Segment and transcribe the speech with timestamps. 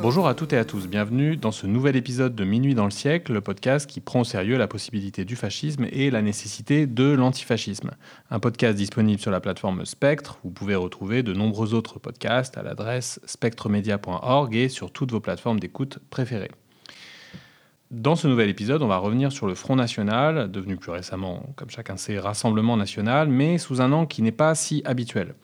[0.00, 2.92] Bonjour à toutes et à tous, bienvenue dans ce nouvel épisode de Minuit dans le
[2.92, 7.10] siècle, le podcast qui prend au sérieux la possibilité du fascisme et la nécessité de
[7.10, 7.90] l'antifascisme.
[8.30, 12.62] Un podcast disponible sur la plateforme Spectre, vous pouvez retrouver de nombreux autres podcasts à
[12.62, 16.52] l'adresse spectremedia.org et sur toutes vos plateformes d'écoute préférées.
[17.96, 21.70] Dans ce nouvel épisode, on va revenir sur le Front National, devenu plus récemment, comme
[21.70, 25.34] chacun sait, Rassemblement National, mais sous un angle qui n'est pas si habituel.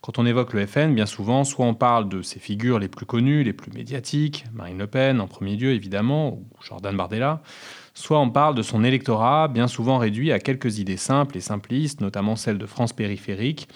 [0.00, 3.04] Quand on évoque le FN, bien souvent, soit on parle de ses figures les plus
[3.04, 7.42] connues, les plus médiatiques, Marine Le Pen en premier lieu évidemment, ou Jordan Bardella,
[7.92, 12.00] soit on parle de son électorat, bien souvent réduit à quelques idées simples et simplistes,
[12.00, 13.68] notamment celles de France périphérique,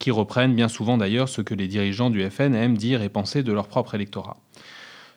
[0.00, 3.44] qui reprennent bien souvent d'ailleurs ce que les dirigeants du FN aiment dire et penser
[3.44, 4.38] de leur propre électorat.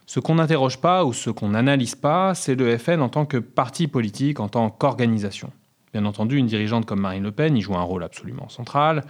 [0.05, 3.37] Ce qu'on n'interroge pas ou ce qu'on n'analyse pas, c'est le FN en tant que
[3.37, 5.51] parti politique, en tant qu'organisation.
[5.93, 9.03] Bien entendu, une dirigeante comme Marine Le Pen y joue un rôle absolument central,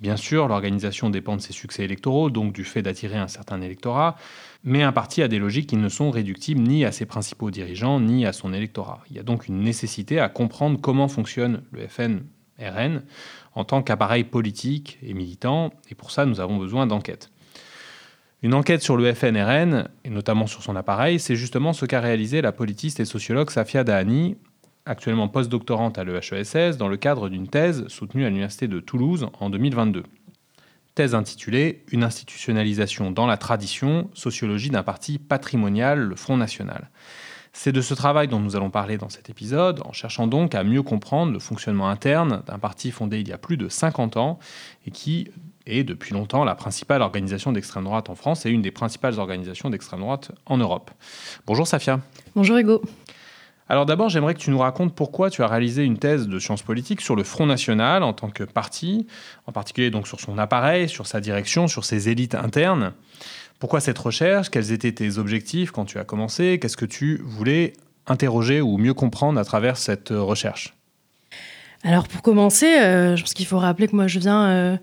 [0.00, 4.16] Bien sûr, l'organisation dépend de ses succès électoraux, donc du fait d'attirer un certain électorat,
[4.64, 8.00] mais un parti a des logiques qui ne sont réductibles ni à ses principaux dirigeants,
[8.00, 9.02] ni à son électorat.
[9.10, 13.02] Il y a donc une nécessité à comprendre comment fonctionne le FN-RN
[13.54, 17.30] en tant qu'appareil politique et militant, et pour ça, nous avons besoin d'enquêtes.
[18.42, 22.40] Une enquête sur le FNRN, et notamment sur son appareil, c'est justement ce qu'a réalisé
[22.40, 24.36] la politiste et sociologue Safia Dahani
[24.86, 29.50] actuellement postdoctorante à l'EHESS, dans le cadre d'une thèse soutenue à l'Université de Toulouse en
[29.50, 30.04] 2022.
[30.94, 36.90] Thèse intitulée Une institutionnalisation dans la tradition, sociologie d'un parti patrimonial, le Front National.
[37.52, 40.64] C'est de ce travail dont nous allons parler dans cet épisode, en cherchant donc à
[40.64, 44.38] mieux comprendre le fonctionnement interne d'un parti fondé il y a plus de 50 ans
[44.86, 45.28] et qui
[45.66, 49.70] est depuis longtemps la principale organisation d'extrême droite en France et une des principales organisations
[49.70, 50.90] d'extrême droite en Europe.
[51.46, 52.00] Bonjour Safia.
[52.34, 52.82] Bonjour Hugo.
[53.68, 56.62] Alors d'abord, j'aimerais que tu nous racontes pourquoi tu as réalisé une thèse de sciences
[56.62, 59.06] politiques sur le Front National en tant que parti,
[59.46, 62.92] en particulier donc sur son appareil, sur sa direction, sur ses élites internes.
[63.60, 64.48] Pourquoi cette recherche?
[64.48, 66.58] Quels étaient tes objectifs quand tu as commencé?
[66.60, 67.74] Qu'est-ce que tu voulais
[68.08, 70.74] interroger ou mieux comprendre à travers cette recherche?
[71.84, 74.76] Alors pour commencer, euh, je pense qu'il faut rappeler que moi je viens euh,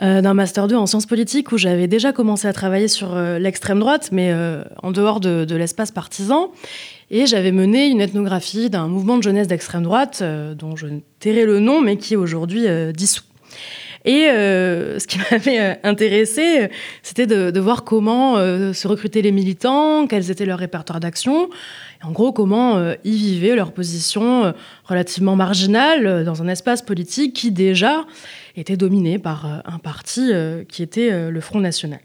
[0.00, 4.08] d'un master 2 en sciences politiques où j'avais déjà commencé à travailler sur l'extrême droite,
[4.12, 4.34] mais
[4.82, 6.50] en dehors de, l'espace partisan.
[7.10, 10.86] Et j'avais mené une ethnographie d'un mouvement de jeunesse d'extrême droite, euh, dont je
[11.18, 13.24] tairai le nom, mais qui est aujourd'hui euh, dissous.
[14.04, 16.70] Et euh, ce qui m'avait intéressé,
[17.02, 21.50] c'était de, voir comment se recrutaient les militants, quels étaient leurs répertoires d'action,
[22.02, 28.06] en gros comment y vivaient leur position relativement marginale dans un espace politique qui déjà
[28.56, 30.32] était dominé par un parti
[30.68, 32.00] qui était le Front National.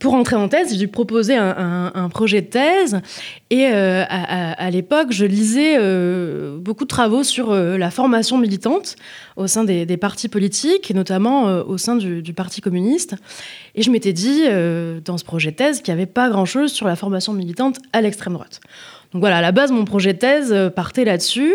[0.00, 3.00] Pour entrer en thèse, j'ai dû proposer un, projet de thèse.
[3.50, 8.96] Et euh, à, l'époque, je lisais euh, beaucoup de travaux sur euh, la formation militante
[9.36, 13.14] au sein des, partis politiques, et notamment au sein du, Parti communiste.
[13.74, 14.42] Et je m'étais dit,
[15.04, 18.02] dans ce projet de thèse, qu'il n'y avait pas grand-chose sur la formation militante à
[18.02, 18.60] l'extrême droite.
[19.12, 21.54] Donc voilà, à la base, mon projet de thèse partait là-dessus.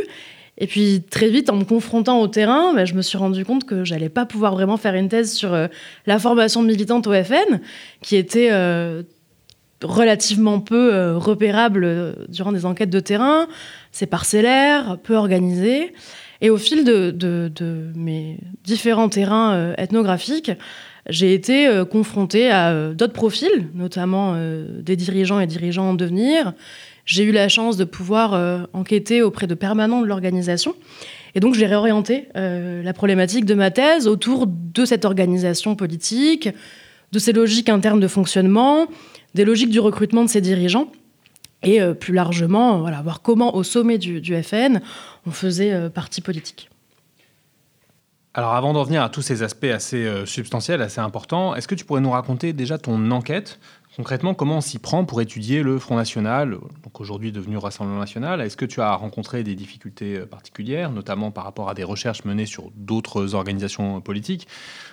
[0.61, 3.65] Et puis très vite, en me confrontant au terrain, bah, je me suis rendu compte
[3.65, 5.67] que j'allais pas pouvoir vraiment faire une thèse sur euh,
[6.05, 7.59] la formation militante au FN,
[8.03, 9.01] qui était euh,
[9.83, 13.47] relativement peu euh, repérable durant des enquêtes de terrain.
[13.91, 15.93] C'est parcellaire, peu organisé.
[16.41, 20.51] Et au fil de, de mes différents terrains ethnographiques,
[21.07, 24.35] j'ai été confrontée à d'autres profils, notamment
[24.79, 26.53] des dirigeants et dirigeants en devenir,
[27.11, 30.75] j'ai eu la chance de pouvoir euh, enquêter auprès de permanents de l'organisation.
[31.35, 36.47] Et donc, j'ai réorienté euh, la problématique de ma thèse autour de cette organisation politique,
[37.11, 38.87] de ses logiques internes de fonctionnement,
[39.35, 40.89] des logiques du recrutement de ses dirigeants,
[41.63, 44.79] et euh, plus largement, voilà, voir comment, au sommet du, FN,
[45.25, 46.69] on faisait parti politique.
[48.33, 51.83] Alors, avant d'en venir à tous ces aspects assez substantiels, assez importants, est-ce que tu
[51.83, 53.59] pourrais nous raconter déjà ton enquête
[53.97, 58.39] Concrètement, comment on s'y prend pour étudier le Front National, donc aujourd'hui devenu Rassemblement National?
[58.39, 62.23] Est-ce que tu as rencontré des difficultés euh, particulières, notamment par rapport à des recherches
[62.23, 64.47] menées sur d'autres organisations politiques,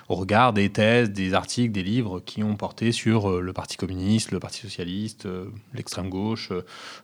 [0.09, 3.77] au regard des thèses, des articles, des livres qui ont porté sur euh, le Parti
[3.77, 6.51] communiste, le Parti socialiste, euh, l'extrême gauche,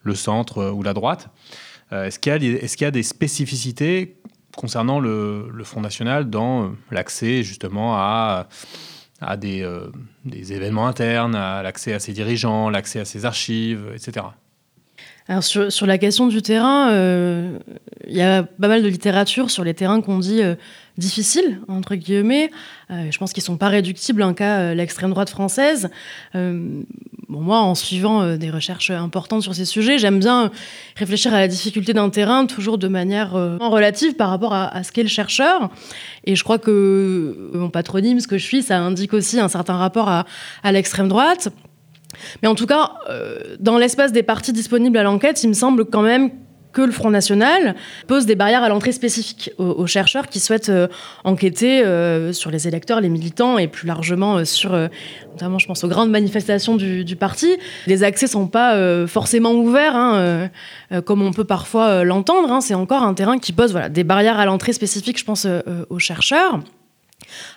[0.04, 1.30] le centre ou la droite?
[1.92, 4.18] Est-ce qu'il y, a des spécificités
[4.58, 8.48] concernant le Front National dans l'accès justement à
[9.22, 9.90] à euh,
[10.26, 14.26] des, événements internes, à l'accès à ses dirigeants, l'accès à ses archives, etc.
[15.28, 17.58] Alors sur, sur, la question du terrain, euh,
[18.08, 20.54] il y a pas mal de littérature sur les terrains qu'on dit euh,
[20.98, 22.52] difficiles, entre guillemets.
[22.92, 25.90] Euh, je pense qu'ils sont pas réductibles en cas euh, l'extrême droite française.
[26.36, 26.84] Euh,
[27.28, 30.52] bon, moi, en suivant des recherches importantes sur ces sujets, j'aime bien
[30.96, 34.92] réfléchir à la difficulté d'un terrain toujours de manière relative par rapport à, à ce
[34.92, 35.70] qu'est le chercheur.
[36.26, 39.76] Et je crois que mon patronyme, ce que je suis, ça indique aussi un certain
[39.76, 40.26] rapport à,
[40.64, 41.50] à l'extrême droite.
[42.42, 45.86] Mais en tout cas, euh, dans l'espace des partis disponibles à l'enquête, il me semble
[45.86, 46.32] quand même
[46.74, 47.74] que le Front National
[48.06, 50.90] pose des barrières à l'entrée spécifiques aux, chercheurs qui souhaitent euh,
[51.24, 54.78] enquêter euh, sur les électeurs, les militants et plus largement sur,
[55.32, 57.56] notamment je pense aux grandes manifestations du, parti.
[57.88, 60.50] Les accès sont pas forcément ouverts, hein,
[61.06, 62.52] comme on peut parfois l'entendre.
[62.52, 62.60] Hein.
[62.60, 65.48] C'est encore un terrain qui pose voilà, des barrières à l'entrée spécifiques, je pense,
[65.90, 66.60] aux chercheurs.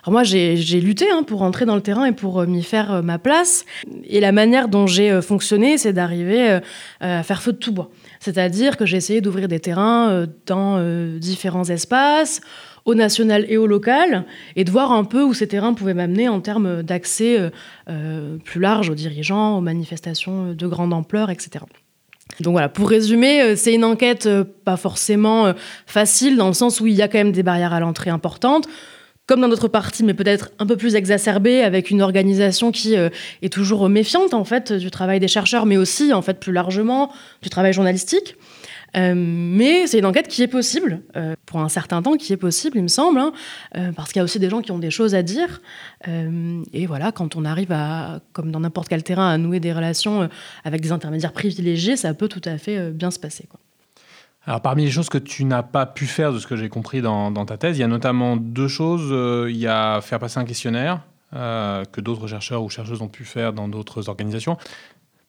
[0.03, 2.93] Alors moi, j'ai lutté hein, pour entrer dans le terrain et pour euh, m'y faire
[2.93, 3.65] euh, ma place.
[4.05, 6.61] Et la manière dont j'ai euh, fonctionné, c'est d'arriver
[7.00, 7.91] à faire feu de tout bois.
[8.20, 10.81] C'est-à-dire que j'ai essayé d'ouvrir des terrains dans
[11.19, 12.41] différents espaces,
[12.85, 14.25] au national et au local,
[14.56, 17.50] et de voir un peu où ces terrains pouvaient m'amener en termes d'accès
[18.44, 21.64] plus large aux dirigeants, aux manifestations de grande ampleur, etc.
[22.41, 24.29] Donc voilà, pour résumer, c'est une enquête
[24.64, 25.53] pas forcément
[25.87, 28.69] facile, dans le sens où il y a quand même des barrières à l'entrée importantes
[29.28, 33.10] comme dans notre parti, mais peut-être un peu plus exacerbée, avec une organisation qui euh,
[33.42, 37.12] est toujours méfiante en fait du travail des chercheurs, mais aussi en fait plus largement
[37.42, 38.36] du travail journalistique.
[38.96, 42.38] Euh, mais c'est une enquête qui est possible, euh, pour un certain temps qui est
[42.38, 43.34] possible, il me semble, hein,
[43.94, 45.60] parce qu'il y a aussi des gens qui ont des choses à dire.
[46.72, 50.30] Et voilà, quand on arrive à, comme dans n'importe quel terrain, à nouer des relations
[50.64, 53.44] avec des intermédiaires privilégiés, ça peut tout à fait bien se passer.
[53.46, 53.60] Quoi.
[54.49, 57.03] Alors, parmi les choses que tu n'as pas pu faire, de ce que j'ai compris
[57.03, 59.11] dans, ta thèse, il y a notamment deux choses.
[59.12, 61.03] Euh, il y a faire passer un questionnaire
[61.37, 64.56] euh, que d'autres chercheurs ou chercheuses ont pu faire dans d'autres organisations,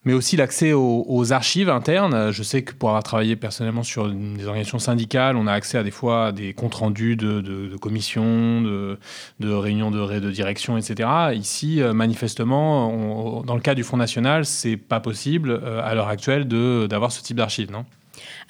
[0.06, 2.32] mais aussi l'accès aux, archives internes.
[2.32, 5.84] Je sais que pour avoir travaillé personnellement sur des organisations syndicales, on a accès à
[5.84, 8.98] des fois à des comptes rendus de, commissions, de,
[9.42, 11.10] réunions de, direction, etc.
[11.34, 16.48] Ici, euh, manifestement, dans le cas du Front National, c'est pas possible à l'heure actuelle
[16.48, 17.84] d'avoir ce type d'archives, non?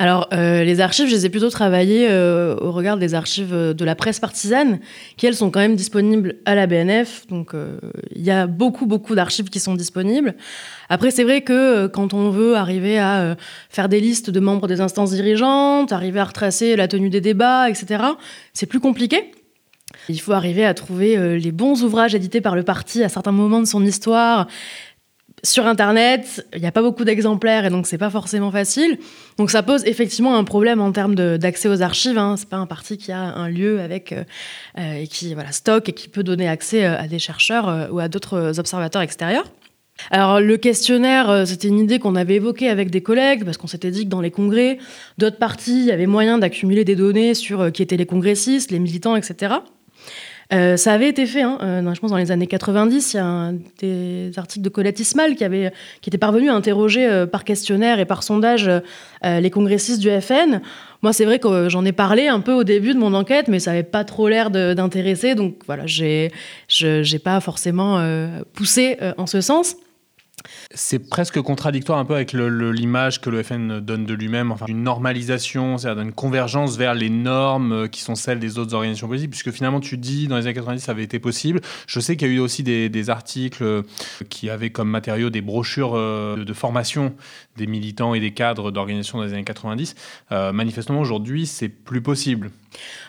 [0.01, 3.85] Alors, euh, les archives, je les ai plutôt travaillées euh, au regard des archives de
[3.85, 4.79] la presse partisane,
[5.17, 7.27] qui elles sont quand même disponibles à la BNF.
[7.27, 7.79] Donc, il euh,
[8.15, 10.35] y a beaucoup, beaucoup d'archives qui sont disponibles.
[10.87, 13.35] Après, c'est vrai que euh, quand on veut arriver à euh,
[13.69, 17.69] faire des listes de membres des instances dirigeantes, arriver à retracer la tenue des débats,
[17.69, 18.03] etc.,
[18.53, 19.31] c'est plus compliqué.
[20.07, 23.31] Il faut arriver à trouver euh, les bons ouvrages édités par le parti à certains
[23.31, 24.47] moments de son histoire
[25.43, 28.97] sur Internet, il n'y a pas beaucoup d'exemplaires et donc c'est pas forcément facile.
[29.37, 32.17] Donc ça pose effectivement un problème en termes d'accès aux archives.
[32.17, 32.35] Hein.
[32.37, 36.09] C'est pas un parti qui a un lieu avec euh, et qui stocke et qui
[36.09, 39.45] peut donner accès euh, à des chercheurs euh, ou à d'autres observateurs extérieurs.
[40.11, 43.67] Alors le questionnaire, euh, c'était une idée qu'on avait évoquée avec des collègues parce qu'on
[43.67, 44.77] s'était dit que dans les congrès,
[45.17, 49.15] d'autres partis, avait moyen d'accumuler des données sur euh, qui étaient les congressistes, les militants,
[49.15, 49.55] etc.
[50.51, 53.19] Euh, ça avait été fait, hein, euh, je pense dans les années 90, il y
[53.19, 57.43] a un, des articles de Colette qui, avait, qui était parvenu à interroger euh, par
[57.43, 58.69] questionnaire et par sondage
[59.23, 60.61] les congressistes du FN.
[61.01, 63.59] Moi, c'est vrai que j'en ai parlé un peu au début de mon enquête, mais
[63.59, 66.31] ça n'avait pas trop l'air d'intéresser, donc voilà, j'ai
[67.23, 68.01] pas forcément
[68.53, 69.75] poussé en ce sens.
[70.73, 74.83] C'est presque contradictoire un peu avec l'image que le FN donne de lui-même, enfin une
[74.83, 79.31] normalisation, c'est-à-dire une convergence vers les normes euh, qui sont celles des autres organisations politiques,
[79.31, 81.61] puisque finalement tu dis dans les années 90 ça avait été possible.
[81.87, 83.81] Je sais qu'il y a eu aussi des, des, articles euh,
[84.29, 87.13] qui avaient comme matériaux des brochures euh, de formation
[87.57, 89.95] des militants et des cadres d'organisations les années 90.
[90.31, 92.51] Euh, manifestement aujourd'hui c'est plus possible.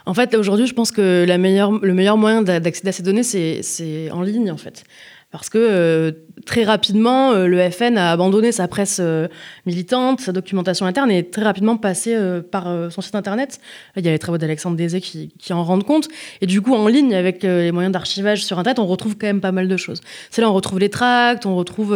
[0.07, 4.23] En fait aujourd'hui je pense que le meilleur moyen d'accéder à ces données c'est en
[4.23, 4.85] ligne en fait
[5.31, 6.11] parce que euh,
[6.45, 9.29] très rapidement, euh, le FN a abandonné sa presse euh,
[9.65, 13.61] militante, sa documentation interne, et très rapidement passé euh, par euh, son site internet.
[13.97, 16.09] Il y a les travaux d'Alexandre Désé qui, qui, en rendent compte.
[16.41, 19.41] Et du coup, en ligne, avec les moyens d'archivage sur internet, on retrouve quand même
[19.41, 20.01] pas mal de choses.
[20.31, 21.93] C'est là on retrouve les tracts, on retrouve,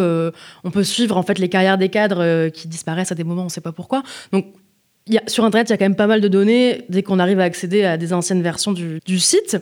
[0.65, 3.47] on peut suivre en fait les carrières des cadres qui disparaissent à des moments, on
[3.47, 4.03] ne sait pas pourquoi.
[4.33, 4.47] Donc
[5.09, 7.19] y a, sur internet, il y a quand même pas mal de données dès qu'on
[7.19, 9.57] arrive à accéder à des anciennes versions du, du site.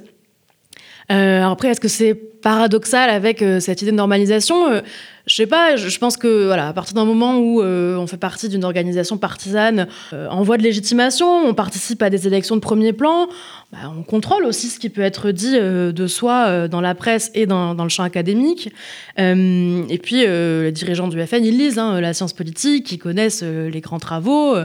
[1.11, 4.71] Euh, après, est-ce que c'est paradoxal avec euh, cette idée de normalisation?
[4.71, 4.81] Euh,
[5.27, 5.77] Je sais pas.
[5.77, 9.19] Je, pense que voilà, à partir d'un moment où euh, on fait partie d'une organisation
[9.19, 13.29] partisane euh, en voie de légitimation, on participe à des élections de premier plan,
[13.73, 17.31] bah, on contrôle aussi ce qui peut être dit euh, de soi dans la presse
[17.35, 18.73] et dans, dans le champ académique.
[19.17, 23.81] et puis les dirigeants du FN, ils lisent hein, la science politique, ils connaissent les
[23.81, 24.57] grands travaux.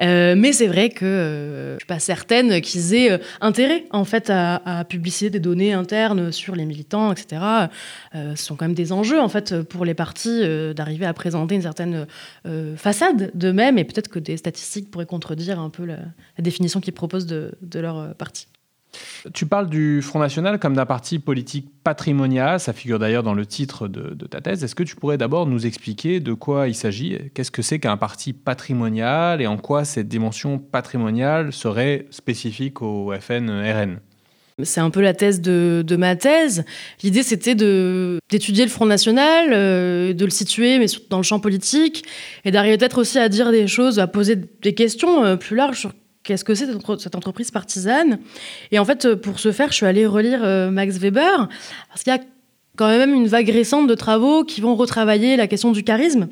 [0.00, 4.84] mais c'est vrai que je suis pas certaine qu'ils aient intérêt en fait à, à
[4.84, 7.40] publier des données internes sur les militants, etc.
[8.14, 10.42] ce sont quand même des enjeux en fait pour pour les partis
[10.74, 12.06] d'arriver à présenter une certaine
[12.76, 15.98] façade d'eux-mêmes, et peut-être que des statistiques pourraient contredire un peu la,
[16.38, 18.48] définition qu'ils proposent de, de leur parti.
[19.34, 23.44] Tu parles du Front National comme d'un parti politique patrimonial, ça figure d'ailleurs dans le
[23.44, 24.64] titre de, ta thèse.
[24.64, 27.96] Est-ce que tu pourrais d'abord nous expliquer de quoi il s'agit Qu'est-ce que c'est qu'un
[27.96, 34.00] parti patrimonial et en quoi cette dimension patrimoniale serait spécifique au FN-RN
[34.62, 36.64] c'est un peu la thèse de, ma thèse.
[37.02, 41.40] L'idée, c'était d'étudier le Front National, euh, de le situer, mais surtout dans le champ
[41.40, 42.04] politique,
[42.44, 45.78] et d'arriver peut-être aussi à dire des choses, à poser des questions euh, plus larges
[45.78, 45.92] sur
[46.24, 46.66] qu'est-ce que c'est
[46.98, 48.18] cette entreprise partisane
[48.70, 51.48] Et en fait, pour ce faire, je suis allée relire euh, Max Weber,
[51.88, 52.20] parce qu'il y a
[52.76, 56.28] quand même une vague récente de travaux qui vont retravailler la question du charisme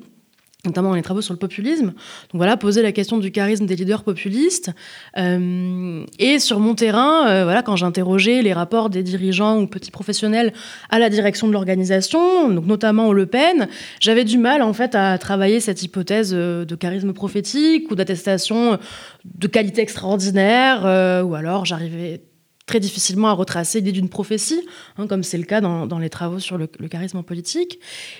[0.66, 1.86] notamment dans les travaux sur le populisme.
[1.86, 1.94] Donc
[2.34, 4.70] voilà, poser la question du charisme des leaders populistes.
[5.16, 9.90] Euh, et sur mon terrain, euh, voilà, quand j'interrogeais les rapports des dirigeants ou petits
[9.90, 10.52] professionnels
[10.90, 13.68] à la direction de l'organisation, notamment au Le Pen,
[14.00, 18.78] j'avais du mal en fait à travailler cette hypothèse euh, de charisme prophétique ou d'attestation
[19.24, 20.82] de qualité extraordinaire,
[21.24, 22.20] ou alors j'arrivais
[22.66, 24.60] très difficilement à retracer l'idée d'une prophétie,
[24.98, 27.78] hein, comme c'est le cas dans, les travaux sur le, charisme politique.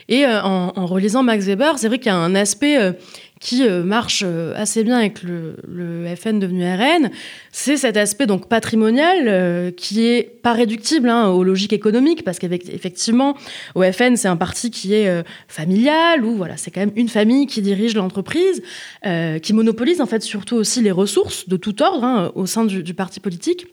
[0.09, 2.93] Et euh, en, relisant Max Weber, c'est vrai qu'il y a un aspect euh,
[3.41, 4.23] qui euh, marche
[4.55, 5.57] assez bien avec le,
[6.17, 7.11] FN devenu RN,
[7.51, 13.37] c'est cet aspect donc patrimonial qui est pas réductible hein, aux logiques économiques, parce qu'effectivement,
[13.75, 17.47] au FN, c'est un parti qui est familial, où voilà, c'est quand même une famille
[17.47, 18.63] qui dirige l'entreprise,
[19.43, 22.95] qui monopolise en fait surtout aussi les ressources de tout ordre hein, au sein du
[22.95, 23.67] parti politique.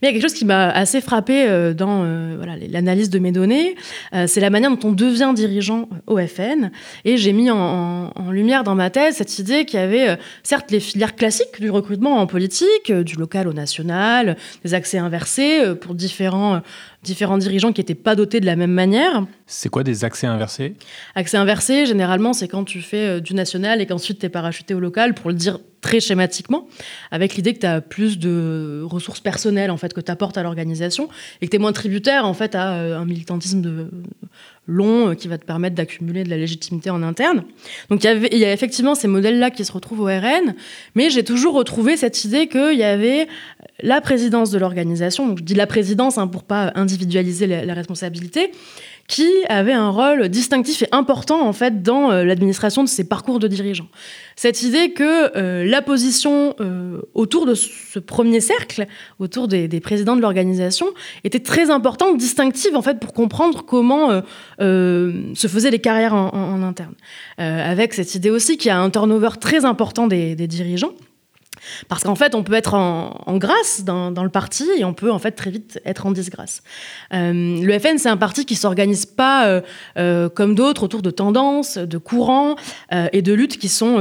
[0.00, 3.18] Mais il y a quelque chose qui m'a assez frappé euh, dans euh, l'analyse de
[3.18, 3.76] mes données,
[4.14, 6.70] euh, c'est la manière dont on devient dirigeant au FN.
[7.04, 10.80] Et j'ai mis en, lumière dans ma thèse cette idée qu'il y avait certes les
[10.80, 16.62] filières classiques du recrutement en politique, du local au national, des accès inversés pour différents
[17.02, 19.26] différents dirigeants qui n'étaient pas dotés de la même manière.
[19.46, 20.74] C'est quoi des accès inversés?
[21.14, 24.80] Accès inversé, généralement, c'est quand tu fais du national et qu'ensuite tu es parachuté au
[24.80, 26.68] local, pour le dire très schématiquement,
[27.10, 30.42] avec l'idée que tu as plus de ressources personnelles en fait que tu apportes à
[30.42, 31.08] l'organisation
[31.40, 33.90] et que tu es moins tributaire en fait à euh, un militantisme de
[34.66, 37.44] long euh, qui va te permettre d'accumuler de la légitimité en interne.
[37.90, 40.54] Donc il y, y a effectivement ces modèles-là qui se retrouvent au RN,
[40.94, 43.28] mais j'ai toujours retrouvé cette idée qu'il y avait
[43.82, 48.52] la présidence de l'organisation, donc je dis la présidence hein, pour pas individualiser la responsabilité,
[49.08, 53.38] qui avait un rôle distinctif et important en fait dans euh, l'administration de ces parcours
[53.38, 53.88] de dirigeants.
[54.36, 58.86] Cette idée que euh, la position euh, autour de ce premier cercle,
[59.18, 60.86] autour des, présidents de l'organisation,
[61.24, 64.22] était très importante, distinctive en fait pour comprendre comment
[64.58, 66.94] se faisaient les carrières en, interne.
[67.38, 70.92] avec cette idée aussi qu'il y a un turnover très important des dirigeants.
[71.88, 75.18] Parce qu'en fait, on peut être en, grâce dans, le parti et on peut en
[75.18, 76.62] fait très vite être en disgrâce.
[77.12, 79.60] Euh, le FN, c'est un parti qui s'organise pas euh,
[79.98, 82.56] euh, comme d'autres autour de tendances, de courants
[83.12, 83.98] et de luttes qui sont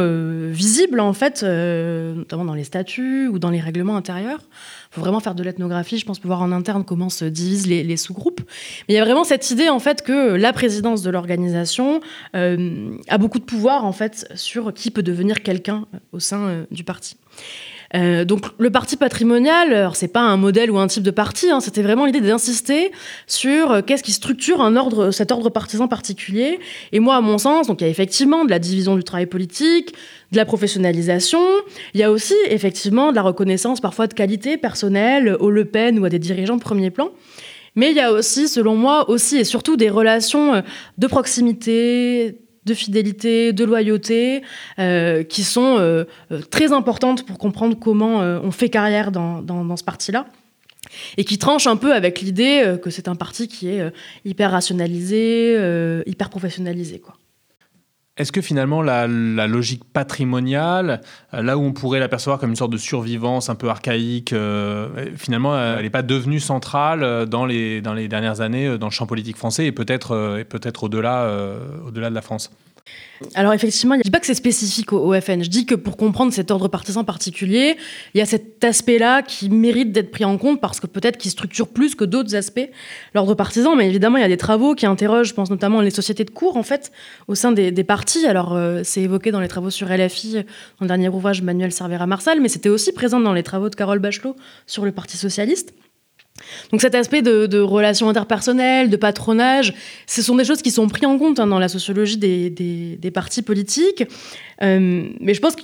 [0.50, 4.40] visibles en fait, notamment dans les statuts ou dans les règlements intérieurs.
[4.42, 7.68] Il faut vraiment faire de l'ethnographie, je pense, pour voir en interne comment se divisent
[7.68, 8.42] les, sous-groupes.
[8.88, 12.02] Mais il y a vraiment cette idée en fait que la présidence de l'organisation
[12.34, 17.18] a beaucoup de pouvoir en fait sur qui peut devenir quelqu'un au sein du parti.
[17.94, 21.60] Euh, donc le parti patrimonial, c'est pas un modèle ou un type de parti, hein,
[21.60, 22.92] c'était vraiment l'idée d'insister
[23.28, 26.60] sur euh, qu'est-ce qui structure un ordre, cet ordre partisan particulier.
[26.94, 29.26] Et moi, à mon sens, donc il y a effectivement de la division du travail
[29.26, 29.94] politique,
[30.32, 31.44] de la professionnalisation.
[31.94, 36.00] Il y a aussi effectivement de la reconnaissance parfois de qualité personnelle au Le Pen
[36.00, 37.10] ou à des dirigeants de premier plan.
[37.76, 40.62] Mais il y a aussi, selon moi, aussi et surtout des relations euh,
[40.98, 44.44] de proximité, de fidélité, de loyauté,
[44.80, 49.78] euh, qui sont euh, euh, très importantes pour comprendre comment on fait carrière dans, dans,
[49.78, 50.28] ce parti-là.
[51.18, 53.82] Et qui tranchent un peu avec l'idée que c'est un parti qui est
[54.26, 55.56] hyper rationalisé,
[56.06, 57.00] hyper professionnalisé.
[57.00, 57.16] Quoi.
[58.22, 61.02] Est-ce que finalement la, logique patrimoniale,
[61.34, 64.36] là où on pourrait l'apercevoir comme une sorte de survivance un peu archaïque,
[65.16, 69.08] finalement elle n'est pas devenue centrale dans les, dans les dernières années dans le champ
[69.08, 71.28] politique français et peut-être peut au-delà
[71.86, 72.52] au-delà de la France?
[73.36, 75.44] Alors effectivement, je ne dis pas que c'est spécifique au, FN.
[75.44, 77.78] Je dis que pour comprendre cet ordre partisan particulier,
[78.14, 81.30] il y a cet aspect-là qui mérite d'être pris en compte parce que peut-être qu'il
[81.30, 82.70] structure plus que d'autres aspects
[83.14, 83.76] l'ordre partisan.
[83.76, 86.32] Mais évidemment, il y a des travaux qui interrogent, je pense notamment les sociétés de
[86.32, 86.92] cours en fait
[87.28, 88.26] au sein des, partis.
[88.26, 90.42] Alors euh, c'est évoqué dans les travaux sur LFI, dans
[90.82, 94.00] le dernier ouvrage Manuel Cervera Marsal, mais c'était aussi présent dans les travaux de Carole
[94.00, 94.36] Bachelot
[94.66, 95.74] sur le Parti socialiste.
[96.72, 99.74] Donc cet aspect de, relations interpersonnelles, de patronage,
[100.08, 103.42] ce sont des choses qui sont prises en compte hein, dans la sociologie des, partis
[103.42, 104.04] politiques.
[104.62, 105.62] Euh, mais je pense que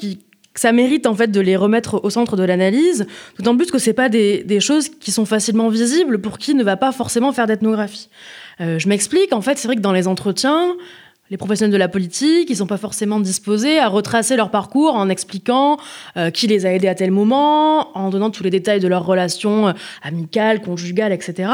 [0.56, 3.06] ça mérite en fait de les remettre au centre de l'analyse,
[3.38, 6.64] d'autant plus que c'est pas des, des, choses qui sont facilement visibles pour qui ne
[6.64, 8.10] va pas forcément faire d'ethnographie.
[8.60, 10.76] Euh, je m'explique, en fait, c'est vrai que dans les entretiens,
[11.30, 15.10] les professionnels de la politique, ils sont pas forcément disposés à retracer leur parcours en
[15.10, 15.78] expliquant
[16.16, 19.06] euh, qui les a aidés à tel moment, en donnant tous les détails de leurs
[19.06, 21.50] relations euh, amicales, conjugales, etc.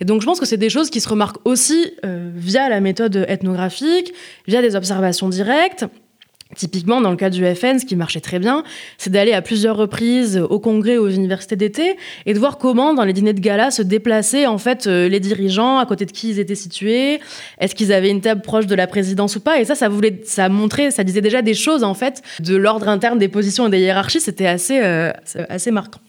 [0.00, 2.80] Et donc je pense que c'est des choses qui se remarquent aussi euh, via la
[2.80, 4.12] méthode ethnographique,
[4.48, 5.86] via des observations directes.
[6.56, 8.62] Typiquement, dans le cas du FN, ce qui marchait très bien,
[8.98, 13.04] c'est d'aller à plusieurs reprises au congrès aux universités d'été et de voir comment, dans
[13.04, 16.28] les dîners de gala, se déplaçaient en fait euh, les dirigeants, à côté de qui
[16.28, 17.20] ils étaient situés,
[17.58, 19.60] est-ce qu'ils avaient une table proche de la présidence ou pas.
[19.60, 22.88] Et ça, ça voulait, ça montrait, ça disait déjà des choses en fait de l'ordre
[22.88, 24.20] interne des positions et des hiérarchies.
[24.20, 25.10] C'était assez, euh,
[25.48, 26.00] assez marquant.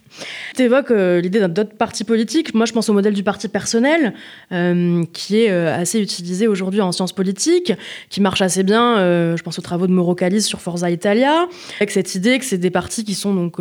[0.55, 2.53] Tu évoques euh, l'idée d'autres partis politiques.
[2.53, 4.13] Moi, je pense au modèle du parti personnel,
[4.51, 7.73] euh, qui est euh, assez utilisé aujourd'hui en sciences politiques,
[8.09, 8.95] qui marche assez bien.
[9.35, 12.57] je pense aux travaux de Mauro Calis sur Forza Italia, avec cette idée que c'est
[12.57, 13.57] des partis qui sont donc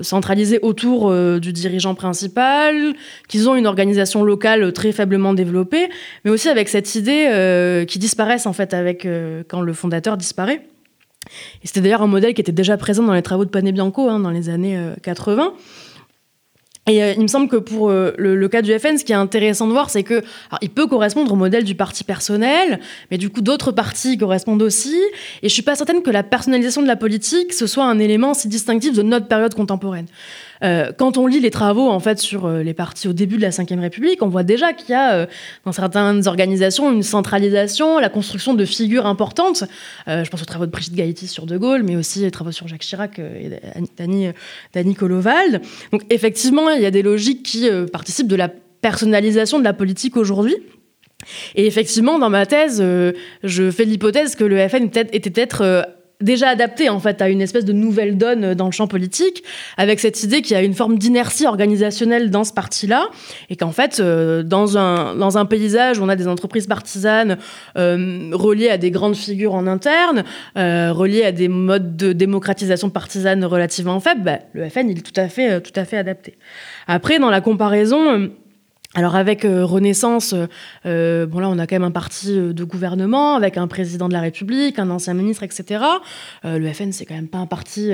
[0.00, 2.94] centralisés autour du dirigeant principal,
[3.28, 5.88] qu'ils ont une organisation locale très faiblement développée,
[6.24, 9.06] mais aussi avec cette idée qui disparaissent en fait avec
[9.48, 10.62] quand le fondateur disparaît.
[11.64, 14.20] C'était d'ailleurs un modèle qui était déjà présent dans les travaux de Pane Bianco hein,
[14.20, 15.52] dans les années 80.
[16.88, 19.16] Et euh, il me semble que pour euh, le, cas du FN, ce qui est
[19.16, 20.22] intéressant de voir, c'est que
[20.62, 22.80] il peut correspondre au modèle du parti personnel,
[23.10, 24.96] mais du coup d'autres partis correspondent aussi.
[25.42, 28.32] Et je suis pas certaine que la personnalisation de la politique ce soit un élément
[28.32, 30.06] si distinctif de notre période contemporaine.
[30.64, 33.42] Euh, quand on lit les travaux en fait sur euh, les partis au début de
[33.42, 35.26] la Ve République, on voit déjà qu'il y a euh,
[35.64, 39.64] dans certaines organisations une centralisation, la construction de figures importantes.
[40.06, 42.66] je pense aux travaux de Brigitte Gaïti sur De Gaulle, mais aussi les travaux sur
[42.68, 43.50] Jacques Chirac et
[44.74, 45.60] Dany Colovald.
[45.92, 50.16] Donc effectivement, il y a des logiques qui participent de la personnalisation de la politique
[50.16, 50.56] aujourd'hui.
[51.54, 52.82] Et effectivement, dans ma thèse,
[53.42, 55.86] je fais l'hypothèse que le FN était peut-être
[56.20, 59.44] déjà adapté en fait à une espèce de nouvelle donne dans le champ politique,
[59.76, 63.08] avec cette idée qu'il y a une forme d'inertie organisationnelle dans ce parti-là,
[63.50, 67.38] et qu'en fait, euh, dans, un, dans un paysage où on a des entreprises partisanes
[67.76, 70.24] euh, reliées à des grandes figures en interne,
[70.56, 75.02] euh, reliées à des modes de démocratisation partisane relativement faibles, bah, le FN il est
[75.02, 76.36] tout à fait, tout à fait adapté.
[76.86, 78.30] Après, dans la comparaison
[78.98, 80.34] alors avec euh, Renaissance,
[80.84, 84.12] euh, là on a quand même un parti euh, de gouvernement avec un président de
[84.12, 85.84] la République, un ancien ministre, etc.
[86.42, 87.92] le FN c'est quand même pas un parti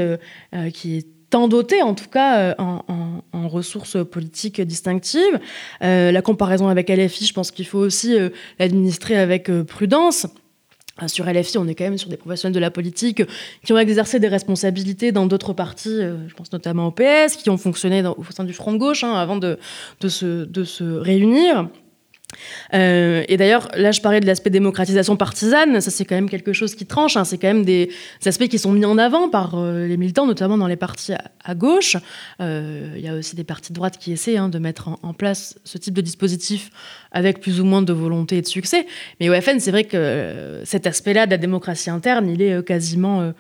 [0.73, 5.38] qui est tant doté en tout cas en, en, ressources politiques distinctives.
[5.83, 8.17] la comparaison avec LFI, je pense qu'il faut aussi
[8.59, 10.27] l'administrer avec prudence.
[11.09, 13.22] Sur LFI, on est quand même sur des professionnels de la politique
[13.64, 17.50] qui ont exercé des responsabilités dans d'autres partis, euh, je pense notamment au PS, qui
[17.50, 19.59] ont fonctionné au sein du Front de gauche hein, avant de,
[20.00, 21.68] de, se, de se réunir.
[22.73, 25.81] Euh, et d'ailleurs, là, je parlais de l'aspect démocratisation partisane.
[25.81, 27.16] Ça, c'est quand même quelque chose qui tranche.
[27.16, 27.25] Hein.
[27.25, 27.90] C'est quand même des,
[28.25, 31.12] aspects qui sont mis en avant par euh, les militants, notamment dans les partis
[31.44, 31.97] à, gauche.
[32.40, 35.12] Euh, il y a aussi des partis de droite qui essaient hein, de mettre en,
[35.14, 36.70] place ce type de dispositif
[37.12, 38.87] avec plus ou moins de volonté et de succès.
[39.20, 43.33] Mais au FN, c'est vrai que cet aspect-là de la démocratie interne, il est quasiment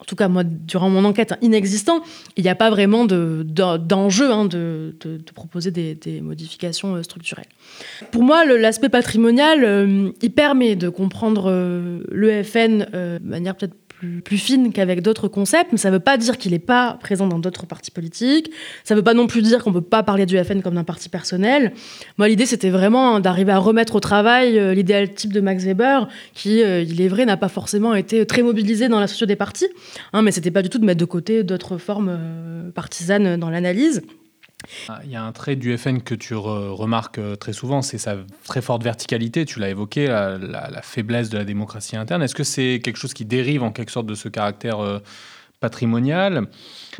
[0.00, 2.02] en tout cas moi, durant mon enquête, inexistant.
[2.36, 7.46] Il n'y a pas vraiment d'enjeu de, hein, de, proposer des, modifications euh, structurelles.
[8.10, 13.74] Pour moi, l'aspect patrimonial, euh, il permet de comprendre euh, l'EFN de manière peut-être
[14.24, 17.26] plus, fine qu'avec d'autres concepts, mais ça ne veut pas dire qu'il n'est pas présent
[17.26, 18.50] dans d'autres partis politiques.
[18.84, 20.74] Ça ne veut pas non plus dire qu'on ne peut pas parler du FN comme
[20.74, 21.72] d'un parti personnel.
[22.18, 26.08] Moi, l'idée, c'était vraiment d'arriver à remettre au travail euh, l'idéal type de Max Weber,
[26.34, 29.36] qui, euh, il est vrai, n'a pas forcément été très mobilisé dans la société des
[29.36, 29.68] partis,
[30.12, 33.50] hein, mais c'était pas du tout de mettre de côté d'autres formes euh, partisanes dans
[33.50, 34.02] l'analyse.
[34.88, 37.98] Ah, il y a un trait du FN que tu remarques euh, très souvent, c'est
[37.98, 39.44] sa très forte verticalité.
[39.44, 42.22] Tu l'as évoqué, la, faiblesse de la démocratie interne.
[42.22, 44.98] Est-ce que c'est quelque chose qui dérive en quelque sorte de ce caractère euh,
[45.60, 46.46] patrimonial?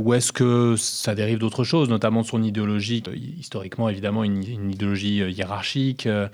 [0.01, 4.71] Ou est-ce que ça dérive d'autre chose, notamment de son idéologie, euh, historiquement évidemment une,
[4.71, 6.29] idéologie euh, hiérarchique euh,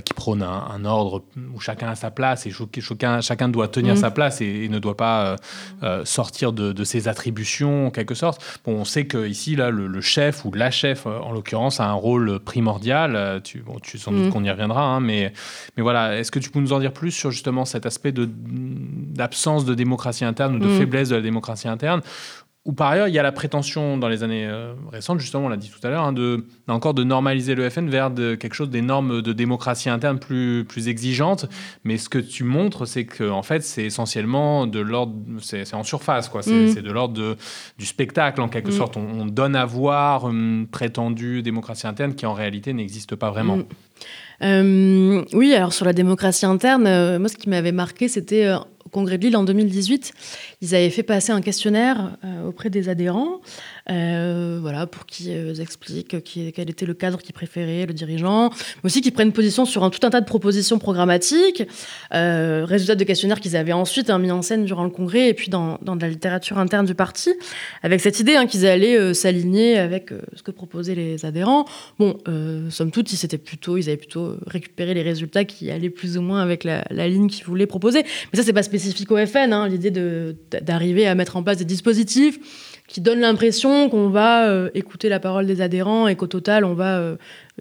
[0.00, 1.22] qui prône un, ordre
[1.54, 3.98] où chacun a sa place et chacun, chacun doit tenir mm.
[3.98, 5.36] sa place et, ne doit pas
[6.04, 8.42] sortir de, ses attributions en quelque sorte.
[8.64, 11.92] Bon, on sait que ici là, le, chef ou la chef en l'occurrence a un
[11.92, 13.40] rôle primordial.
[13.42, 14.30] Tu, bon, tu sans doute mm.
[14.30, 15.32] qu'on y reviendra, hein, mais,
[15.76, 16.18] mais voilà.
[16.18, 20.24] Est-ce que tu peux nous en dire plus sur justement cet aspect d'absence de, démocratie
[20.24, 20.78] interne ou de mm.
[20.78, 22.02] faiblesse de la démocratie interne?
[22.66, 25.48] Ou par ailleurs, il y a la prétention dans les années euh, récentes, justement, on
[25.48, 28.54] l'a dit tout à l'heure, hein, de, encore de normaliser le FN vers de, quelque
[28.54, 31.46] chose des normes de démocratie interne plus, plus exigeantes.
[31.84, 35.84] Mais ce que tu montres, c'est que en fait, c'est essentiellement de l'ordre, c'est en
[35.84, 36.42] surface, quoi.
[36.42, 36.82] C'est mm.
[36.82, 37.36] de l'ordre
[37.78, 38.76] du spectacle, en quelque mm.
[38.76, 38.96] sorte.
[38.96, 43.58] On, donne à voir une prétendue démocratie interne qui en réalité n'existe pas vraiment.
[43.58, 43.64] Mm.
[44.42, 48.50] Euh, oui, alors sur la démocratie interne, euh, moi, ce qui m'avait marqué, c'était
[48.96, 50.14] congrès de Lille en 2018,
[50.62, 52.16] ils avaient fait passer un questionnaire
[52.48, 53.42] auprès des adhérents
[53.90, 58.86] euh, voilà, pour qu'ils expliquent qui, quel était le cadre qu'ils préféraient, le dirigeant, mais
[58.86, 61.62] aussi qu'ils prennent position sur un, tout un tas de propositions programmatiques,
[62.14, 65.34] euh, résultats de questionnaires qu'ils avaient ensuite hein, mis en scène durant le congrès et
[65.34, 67.30] puis dans, dans la littérature interne du parti,
[67.82, 71.64] avec cette idée hein, qu'ils allaient euh, s'aligner avec euh, ce que proposaient les adhérents.
[71.98, 76.18] Bon, euh, somme toute, ils, plutôt, ils avaient plutôt récupéré les résultats qui allaient plus
[76.18, 78.02] ou moins avec la, la ligne qu'ils voulaient proposer.
[78.02, 79.90] Mais ça, c'est pas spécifique au FN, hein, l'idée
[80.62, 82.38] d'arriver à mettre en place des dispositifs
[82.86, 86.74] qui donne l'impression qu'on va euh, écouter la parole des adhérents et qu'au total, on
[86.74, 87.16] va euh,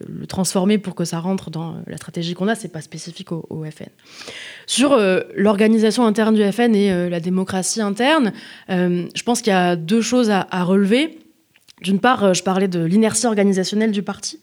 [0.07, 2.55] le transformer pour que ça rentre dans la stratégie qu'on a.
[2.55, 3.89] C'est pas spécifique au, FN.
[4.67, 8.33] Sur euh, l'organisation interne du FN et la démocratie interne,
[8.69, 11.19] je pense qu'il y a deux choses à, relever.
[11.81, 14.39] D'une part, je parlais de l'inertie organisationnelle du parti.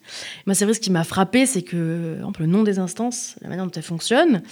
[0.47, 3.65] Moi, c'est vrai, ce qui m'a frappé, c'est que, le nom des instances, la manière
[3.65, 4.43] dont elles fonctionnent,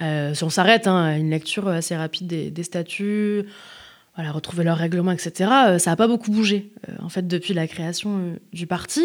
[0.00, 3.44] si on s'arrête hein, à une lecture assez rapide des statuts,
[4.14, 5.50] voilà, retrouver leur règlement, etc.
[5.50, 9.04] Euh, ça n'a pas beaucoup bougé, euh, en fait, depuis la création euh, du parti.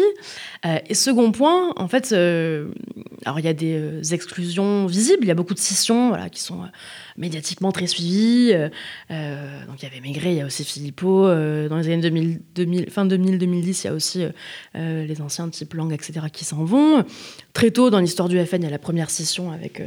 [0.64, 5.34] et second point, en fait, alors il y a des exclusions visibles, il y a
[5.34, 6.60] beaucoup de scissions, voilà, qui sont
[7.16, 8.52] médiatiquement très suivies.
[8.52, 11.26] donc il y avait Maigret, il y a aussi Philippot.
[11.26, 14.24] dans les années 2000, 2000 fin 2000-2010, il y a aussi
[14.74, 17.04] les anciens type Lang, etc., qui s'en vont.
[17.58, 19.82] Très tôt dans l'histoire du FN, il y a la première scission avec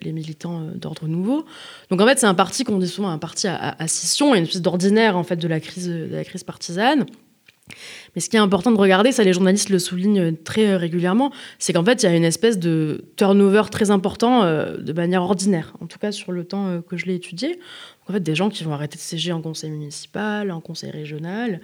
[0.00, 1.44] les militants d'ordre nouveau.
[1.88, 4.42] Donc en fait, c'est un parti qu'on dit souvent un parti à, à, scission, une
[4.42, 7.06] espèce d'ordinaire en fait de la crise, de la crise partisane.
[8.14, 11.72] Mais ce qui est important de regarder, ça les journalistes le soulignent très régulièrement, c'est
[11.72, 15.74] qu'en fait il y a une espèce de turnover très important euh, de manière ordinaire,
[15.80, 17.60] en tout cas sur le temps euh, que je l'ai étudié.
[18.08, 21.60] En fait des gens qui vont arrêter de siéger en conseil municipal, en conseil régional,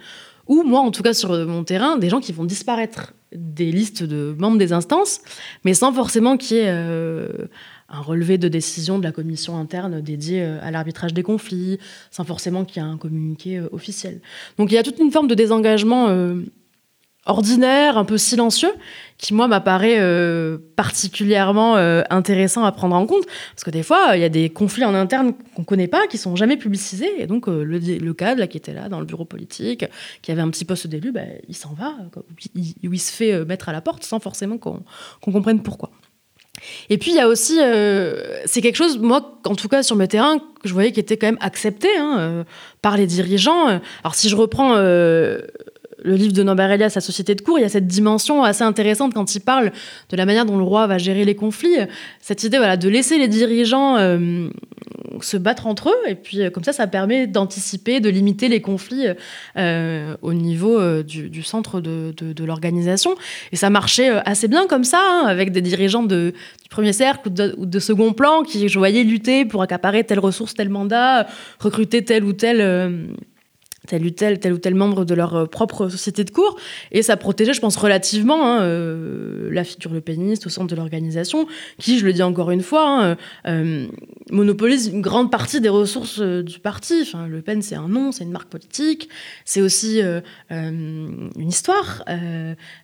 [0.49, 4.03] ou moi en tout cas sur mon terrain, des gens qui vont disparaître des listes
[4.03, 5.21] de membres des instances,
[5.63, 7.47] mais sans forcément qu'il y ait euh,
[7.87, 11.77] un relevé de décision de la commission interne dédiée euh, à l'arbitrage des conflits,
[12.11, 14.19] sans forcément qu'il y ait un communiqué euh, officiel.
[14.57, 16.07] Donc il y a toute une forme de désengagement
[17.29, 18.71] ordinaire, un peu silencieux,
[19.17, 24.15] qui moi m'apparaît euh, particulièrement euh, intéressant à prendre en compte, parce que des fois
[24.15, 27.27] il y a des conflits en interne qu'on connaît pas, qui sont jamais publicisés, et
[27.27, 29.85] donc euh, le, cadre qui était là dans le bureau politique,
[30.21, 31.93] qui avait un petit poste d'élu, bah, il s'en va,
[32.55, 34.81] il, il, se fait mettre à la porte sans forcément qu'on
[35.21, 35.91] qu comprenne pourquoi.
[36.89, 37.57] Et puis il y a aussi,
[38.45, 41.15] c'est quelque chose, moi, en tout cas sur mes terrains, que je voyais qui était
[41.15, 42.43] quand même accepté hein,
[42.81, 43.67] par les dirigeants.
[44.03, 44.75] Alors si je reprends
[46.03, 48.63] le livre de Norbert Elias, Sa société de cours, il y a cette dimension assez
[48.63, 49.71] intéressante quand il parle
[50.09, 51.75] de la manière dont le roi va gérer les conflits.
[52.21, 54.49] Cette idée voilà, de laisser les dirigeants euh,
[55.21, 58.61] se battre entre eux, et puis euh, comme ça, ça permet d'anticiper, de limiter les
[58.61, 59.07] conflits
[59.57, 63.15] euh, au niveau du, centre de, l'organisation.
[63.51, 66.33] Et ça marchait assez bien comme ça, hein, avec des dirigeants de,
[66.63, 70.03] du premier cercle ou de, ou de, second plan qui, je voyais, lutter pour accaparer
[70.03, 71.27] telle ressource, tel mandat,
[71.59, 72.61] recruter tel ou tel
[73.89, 76.57] tel ou tel, membre de leur euh, propre société de cours.
[76.91, 80.75] Et ça protégeait, je pense, relativement hein, euh, la figure le péniste au centre de
[80.75, 81.47] l'organisation,
[81.77, 83.87] qui, je le dis encore une fois, hein, euh,
[84.31, 87.09] monopolise une grande partie des ressources du parti.
[87.27, 89.09] Le Pen, c'est un nom, c'est une marque politique,
[89.45, 90.01] c'est aussi
[90.49, 92.03] une histoire,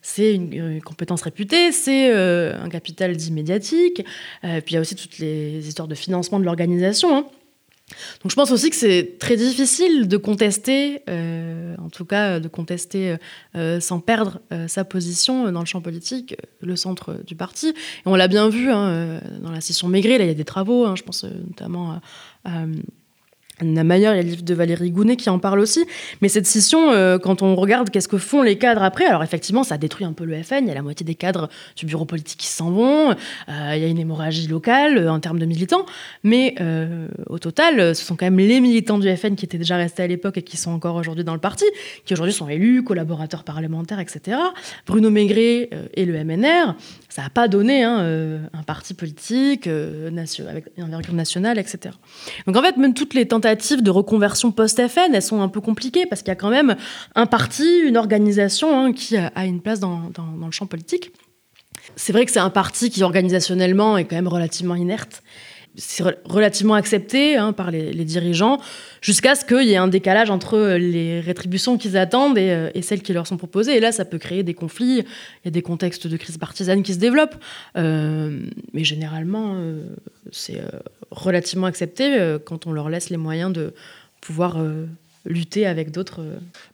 [0.02, 4.04] c'est une, une, compétence réputée, c'est un capital dit médiatique.
[4.42, 7.16] puis il y a aussi toutes les histoires de financement de l'organisation.
[7.16, 7.26] Hein.
[8.22, 12.48] Donc je pense aussi que c'est très difficile de contester, euh, en tout cas de
[12.48, 13.16] contester
[13.56, 17.70] euh, sans perdre euh, sa position dans le champ politique, le centre du parti.
[17.70, 17.74] Et
[18.08, 20.86] on l'a bien vu hein, dans la session Maigret, là il y a des travaux,
[20.86, 22.02] hein, je pense notamment
[22.44, 22.66] à
[23.62, 25.86] Anna il y a le livre de Valérie Gounet qui en parle aussi.
[26.22, 29.64] Mais cette scission, euh, quand on regarde qu'est-ce que font les cadres après, alors effectivement,
[29.64, 30.64] ça détruit un peu le FN.
[30.64, 33.12] Il y a la moitié des cadres du bureau politique qui s'en vont.
[33.12, 35.86] Euh, il y a une hémorragie locale euh, en termes de militants.
[36.24, 36.56] Mais
[37.30, 40.08] au total, ce sont quand même les militants du FN qui étaient déjà restés à
[40.08, 41.66] l'époque et qui sont encore aujourd'hui dans le parti,
[42.06, 44.38] qui aujourd'hui sont élus, collaborateurs parlementaires, etc.
[44.88, 46.76] Bruno Maigret et le MNR,
[47.16, 51.96] ça n'a pas donné hein, euh, un parti politique nation, avec une envergure nationale, etc.
[52.46, 56.06] Donc en fait, même toutes les tentatives de reconversion post-FN, elles sont un peu compliquées
[56.08, 56.76] parce qu'il y a quand même
[57.16, 61.14] un parti, une organisation hein, qui a une place dans le champ politique.
[61.96, 65.24] C'est vrai que c'est un parti qui organisationnellement est quand même relativement inerte.
[65.78, 68.60] C'est relativement accepté hein, par les, dirigeants
[69.02, 72.82] jusqu'à ce qu'il y ait un décalage entre les rétributions qu'ils attendent et, euh, et,
[72.82, 73.76] celles qui leur sont proposées.
[73.76, 75.00] Et là, ça peut créer des conflits.
[75.00, 77.36] Il y a des contextes de crise partisane qui se développent.
[77.78, 78.40] Euh,
[78.74, 79.84] mais généralement, euh,
[80.32, 80.62] c'est
[81.12, 83.74] relativement accepté quand on leur laisse les moyens de
[84.22, 84.58] pouvoir
[85.26, 86.22] lutter avec d'autres.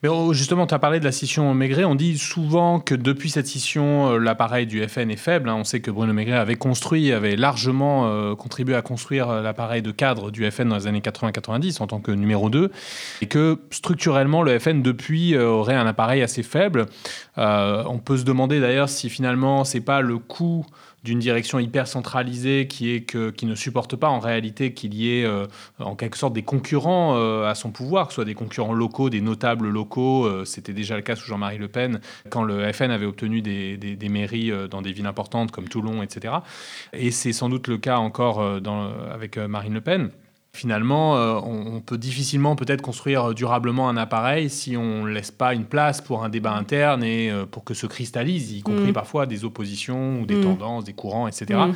[0.04, 1.84] Mais oh, justement, tu as parlé de la scission Maigret.
[1.84, 5.50] On dit souvent que depuis cette scission, l'appareil du FN est faible.
[5.50, 5.56] Hein.
[5.56, 10.32] On sait que Bruno Maigret avait construit, avait largement contribué à construire l'appareil de cadre
[10.32, 12.72] du FN dans les années 80-90 en tant que numéro 2.
[13.22, 16.86] Et que structurellement, le FN depuis aurait un appareil assez faible.
[17.38, 20.66] on peut se demander d'ailleurs si finalement, c'est pas le coût
[21.04, 25.20] d'une direction hyper centralisée qui, est que, qui ne supporte pas en réalité qu'il y
[25.20, 25.48] ait euh,
[25.80, 29.10] en quelque sorte des concurrents euh, à son pouvoir, que ce soit des concurrents locaux,
[29.10, 30.26] des notables locaux.
[30.26, 33.78] Euh, c'était déjà le cas sous Jean-Marie Le Pen, quand le FN avait obtenu des,
[33.78, 36.36] des, mairies dans des villes importantes comme Toulon, etc.
[36.94, 40.12] Et c'est sans doute le cas encore avec Marine Le Pen.
[40.54, 45.54] Finalement, euh, on, peut difficilement peut-être construire durablement un appareil si on ne laisse pas
[45.54, 48.94] une place pour un débat interne et euh, pour que se cristallise, y compris mm.
[48.94, 50.44] parfois des oppositions ou des mm.
[50.44, 51.58] tendances, des courants, etc.
[51.58, 51.74] Mm.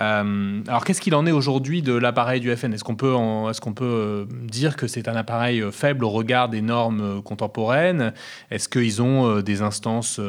[0.00, 3.60] Euh, alors, qu'est-ce qu'il en est aujourd'hui de l'appareil du FN Est-ce qu'on peut, est
[3.60, 8.12] qu'on peut dire que c'est un appareil faible au regard des normes contemporaines?
[8.50, 10.20] Est-ce qu'ils ont des instances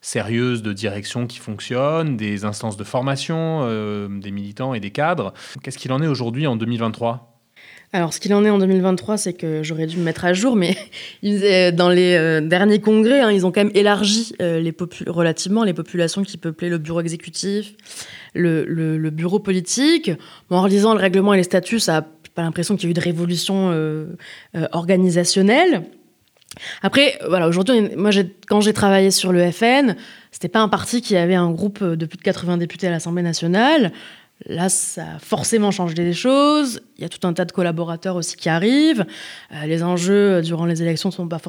[0.00, 3.64] sérieuses de direction qui fonctionnent, des instances de formation
[4.08, 5.32] des militants et des cadres?
[5.62, 7.27] Qu'est-ce qu'il en est aujourd'hui en 2023
[7.92, 10.56] alors, ce qu'il en est en 2023, c'est que j'aurais dû me mettre à jour,
[10.56, 10.76] mais
[11.72, 14.62] dans les euh, derniers congrès, hein, ils ont quand même élargi euh,
[15.06, 17.74] relativement les populations qui peuplaient le bureau exécutif,
[18.34, 20.10] le, bureau politique.
[20.50, 22.94] en relisant le règlement et les statuts, ça n'a pas l'impression qu'il y a eu
[22.94, 24.06] de révolution euh,
[24.72, 25.84] organisationnelle.
[26.82, 28.10] Après, voilà, aujourd'hui, moi,
[28.48, 29.96] quand j'ai travaillé sur le FN,
[30.30, 33.22] c'était pas un parti qui avait un groupe de plus de 80 députés à l'Assemblée
[33.22, 33.92] nationale.
[34.46, 36.80] Là, ça a forcément changé des choses.
[36.96, 39.04] Il y a tout un tas de collaborateurs aussi qui arrivent.
[39.52, 41.40] Euh, les enjeux euh, durant les élections ne sont pas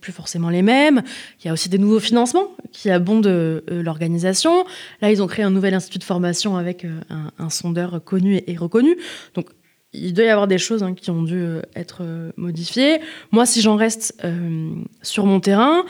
[0.00, 1.02] plus forcément les mêmes.
[1.40, 4.64] Il y a aussi des nouveaux financements qui abondent euh, l'organisation.
[5.02, 8.96] Là, ils ont créé un nouvel institut de formation avec un, sondeur connu et, reconnu.
[9.34, 9.48] Donc,
[9.92, 12.02] il doit y avoir des choses hein, qui ont dû être
[12.36, 13.00] modifiées.
[13.30, 14.22] Moi, si j'en reste
[15.02, 15.84] sur mon terrain,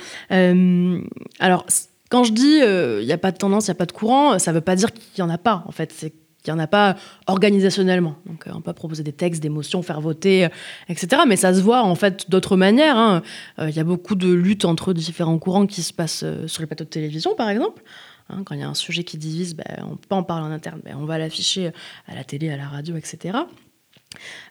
[1.40, 1.66] alors
[2.08, 2.58] quand je dis
[3.00, 4.60] il n'y a pas de tendance, il n'y a pas de courant, ça ne veut
[4.60, 5.64] pas dire qu'il n'y en a pas.
[5.66, 6.12] En fait, c'est
[6.48, 8.16] il n'y en a pas organisationnellement.
[8.26, 10.48] Donc, euh, on peut proposer des textes, des motions, faire voter, euh,
[10.88, 11.22] etc.
[11.26, 12.96] Mais ça se voit en fait d'autres manières.
[12.96, 13.22] Hein.
[13.58, 16.66] Euh, il y a beaucoup de luttes entre différents courants qui se passent sur les
[16.66, 17.82] plateaux de télévision, par exemple.
[18.30, 18.42] Hein.
[18.44, 20.80] quand il y a un sujet qui divise, ben, on peut en parler en interne,
[20.84, 21.70] ben, on va l'afficher
[22.06, 23.38] à la télé, à la radio, etc.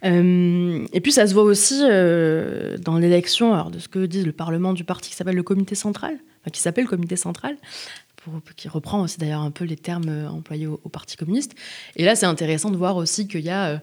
[0.04, 4.84] et puis ça se voit aussi dans l'élection de ce que dit le Parlement du
[4.84, 6.18] parti qui s'appelle le comité central,
[6.52, 7.56] qui s'appelle le comité central,
[8.56, 11.54] qui reprend aussi d'ailleurs un peu les termes euh, employés au, Parti communiste.
[11.96, 13.68] Et là, c'est intéressant de voir aussi qu'il y a...
[13.68, 13.78] Euh,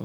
[0.00, 0.04] euh,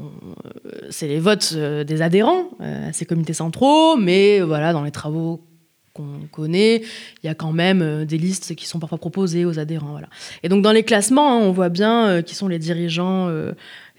[0.90, 5.44] c'est les votes des adhérents à ces comités centraux, mais voilà, dans les travaux
[5.92, 6.76] qu'on connaît,
[7.22, 9.90] il y a quand même des listes qui sont parfois proposées aux adhérents.
[9.90, 10.08] Voilà.
[10.42, 13.28] Et donc dans les classements, hein, on voit bien qui sont les dirigeants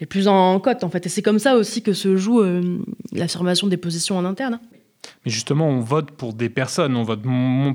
[0.00, 1.06] les plus en cote en fait.
[1.06, 2.42] Et c'est comme ça aussi que se joue
[3.12, 4.54] l'affirmation des positions en interne.
[4.54, 4.81] Hein.
[5.24, 7.20] Mais justement, on vote pour des personnes, on vote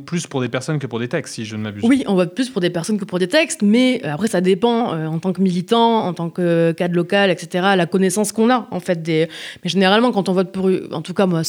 [0.05, 1.83] plus pour des personnes que pour des textes, si je ne m'abuse.
[1.85, 4.41] Oui, on vote plus pour des personnes que pour des textes, mais euh, après, ça
[4.41, 8.49] dépend, euh, en tant que militant, en tant que cadre local, etc., la connaissance qu'on
[8.49, 9.01] a, en fait.
[9.01, 9.29] Des...
[9.63, 11.43] Mais généralement, quand on vote pour, en tout cas, moi,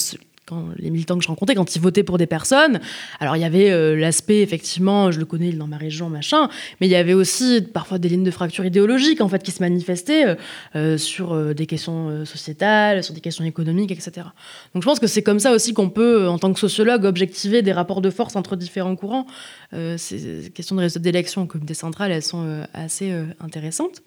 [0.49, 2.81] quand les militants que je rencontrais, quand ils votaient pour des personnes,
[3.21, 6.49] alors il y avait euh, l'aspect, effectivement, je le connais dans ma région, machin,
[6.81, 9.63] mais il y avait aussi parfois des lignes de fracture idéologique, en fait, qui se
[9.63, 10.35] manifestaient euh,
[10.77, 14.13] euh, sur des questions sociétales, sur des questions économiques, etc.
[14.75, 17.63] Donc je pense que c'est comme ça aussi qu'on peut, en tant que sociologue, objectiver
[17.63, 19.27] des rapports de force entre différents courants.
[19.73, 24.03] ces questions de résultats d'élection comme des centrales, elles sont assez intéressantes.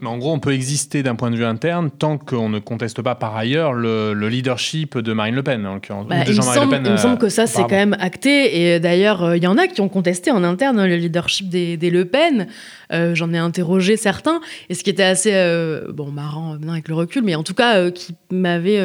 [0.00, 3.02] Mais en gros, on peut exister d'un point de vue interne tant qu'on ne conteste
[3.02, 5.66] pas par ailleurs le, leadership de Marine Le Pen.
[5.66, 8.60] Hein, bah, il, me semble, il me semble que ça, c'est quand même acté.
[8.74, 11.48] Et d'ailleurs, euh, il y en a qui ont contesté en interne hein, le leadership
[11.48, 12.46] des, des Le Pen.
[12.92, 14.40] Euh, j'en ai interrogé certains.
[14.68, 17.54] Et ce qui était assez euh, bon, marrant maintenant avec le recul, mais en tout
[17.54, 18.80] cas euh, qui m'avait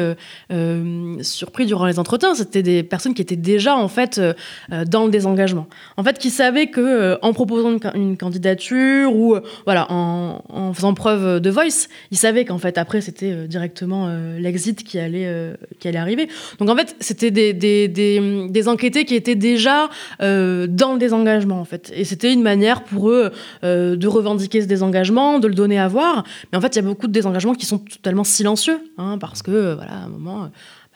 [1.22, 4.20] surpris durant les entretiens, c'était des personnes qui étaient déjà en fait
[4.86, 5.66] dans le désengagement.
[5.96, 11.05] En fait, qui savaient que en proposant une, candidature ou voilà en, en, faisant preuve
[11.14, 16.28] de voice, ils savaient qu'en fait après c'était directement l'exit qui allait qui allait arriver.
[16.58, 19.88] Donc en fait, c'était des, des, des, enquêtés qui étaient déjà
[20.20, 21.92] dans le désengagement en fait.
[21.94, 23.30] Et c'était une manière pour eux
[23.62, 26.24] de revendiquer ce désengagement, de le donner à voir.
[26.50, 29.42] Mais en fait, il y a beaucoup de désengagements qui sont totalement silencieux, hein, parce
[29.42, 30.46] que, euh, voilà, à un moment, euh,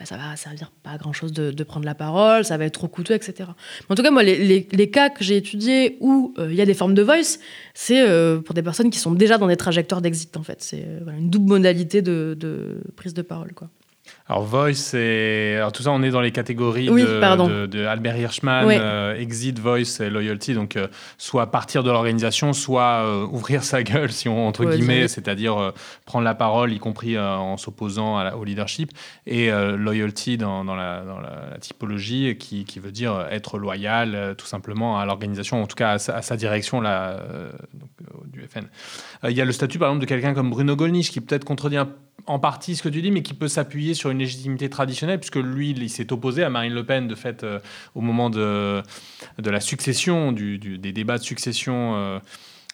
[0.01, 2.73] bah, ça va servir pas à grand chose de, prendre la parole, ça va être
[2.73, 3.35] trop coûteux, etc.
[3.39, 6.65] Mais en tout cas, moi, les, cas que j'ai étudiés où euh, il y a
[6.67, 7.39] des formes de voice,
[7.75, 8.03] c'est
[8.45, 10.63] pour des personnes qui sont déjà dans des trajectoires d'exit, en fait.
[10.63, 10.87] C'est
[11.19, 13.69] une double modalité de, de, prise de parole, quoi.
[14.31, 17.85] Alors Voice, c'est alors tout ça, on est dans les catégories Oui, de, de- de
[17.85, 20.55] Albert Hirschman, euh, Exit, Voice et Loyalty.
[20.55, 20.87] Donc euh,
[21.19, 25.73] soit partir de l'organisation, soit euh, ouvrir sa gueule, si on entre Ouais, guillemets, c'est-à-dire
[26.07, 28.93] prendre la parole, y compris en s'opposant au leadership.
[29.27, 34.35] Et Loyalty dans, dans la, dans la- la typologie, qui, qui veut dire être loyal,
[34.39, 37.17] tout simplement à l'organisation, en tout cas à sa, à sa direction là,
[37.75, 37.91] donc,
[38.33, 38.67] du FN.
[39.29, 41.77] Il y a le statut, par exemple, de quelqu'un comme Bruno Gollnisch, qui peut-être contredit
[41.79, 41.89] un-
[42.27, 45.37] en partie ce que tu dis, mais qui peut s'appuyer sur une légitimité traditionnelle, puisque
[45.37, 47.59] lui, il s'est opposé à Marine Le Pen, de fait, euh,
[47.95, 48.83] au moment de,
[49.39, 52.19] la succession, des débats de succession euh,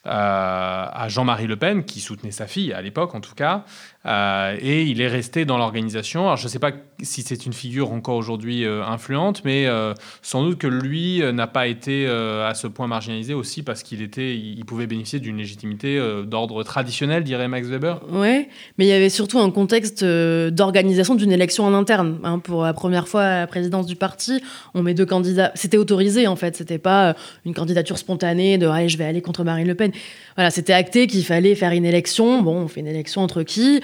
[0.06, 3.64] à, à Jean-Marie Le Pen, qui soutenait sa fille, à l'époque en tout cas,
[4.06, 6.20] Euh, et il est resté dans l'organisation.
[6.26, 6.70] Alors, je ne sais pas
[7.02, 11.32] si c'est une figure encore aujourd'hui euh, influente, mais euh, sans doute que lui euh,
[11.32, 15.18] n'a pas été euh, à ce point marginalisé aussi parce qu'il était, il pouvait bénéficier
[15.18, 17.98] d'une légitimité euh, d'ordre traditionnel, dirait Max Weber.
[18.12, 22.20] Ouais, mais il y avait surtout un contexte euh, d'organisation d'une élection en interne.
[22.22, 22.38] hein.
[22.38, 24.40] pour la première fois à la présidence du parti,
[24.74, 25.50] on met deux candidats.
[25.56, 27.14] C'était autorisé en fait, c'était pas euh,
[27.44, 29.90] une candidature spontanée de allez, je vais aller contre Marine Le Pen.
[30.36, 32.42] Voilà, c'était acté qu'il fallait faire une élection.
[32.42, 33.80] Bon, on fait une élection entre qui?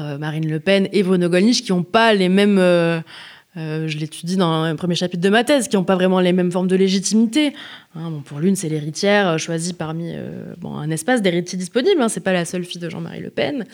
[0.00, 2.58] Euh, Marine Le Pen et Bruno Gollnisch qui n'ont pas les mêmes.
[3.58, 6.32] Euh, je l'étudie dans un premier chapitre de ma thèse, qui n'ont pas vraiment les
[6.32, 7.52] mêmes formes de légitimité.
[7.94, 12.00] Hein, bon, pour l'une, c'est l'héritière euh, choisie parmi euh, bon, un espace d'héritiers disponible.
[12.00, 13.66] Hein, c'est pas la seule fille de Jean-Marie Le Pen.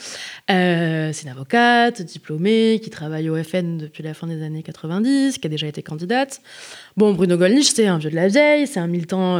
[0.48, 5.46] C'est une avocate diplômée qui travaille au FN depuis la fin des années 90, qui
[5.46, 6.40] a déjà été candidate.
[6.96, 9.36] Bon, Bruno Gollnisch, c'est un vieux de la vieille, c'est un militant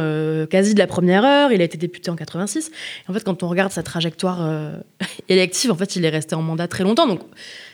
[0.49, 1.51] quasi de la première heure.
[1.51, 2.69] Il a été député en 86.
[2.69, 4.71] Et en fait, quand on regarde sa trajectoire
[5.29, 7.19] élective, en fait, il est resté en mandat très longtemps.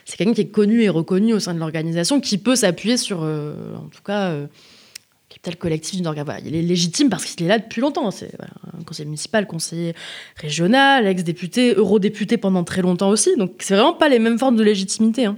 [0.06, 3.22] C'est quelqu'un qui est connu et reconnu au sein de l'organisation, qui peut s'appuyer sur,
[3.22, 4.46] euh, en tout cas, euh,
[5.28, 6.46] capital collectif d'une organisation.
[6.46, 8.10] Il est légitime parce qu'il est là depuis longtemps.
[8.12, 9.94] C'est voilà, un conseiller municipal, conseiller
[10.36, 13.36] régional, ex-député, eurodéputé pendant très longtemps aussi.
[13.36, 15.26] Donc, c'est vraiment pas les mêmes formes de légitimité.
[15.26, 15.36] hein.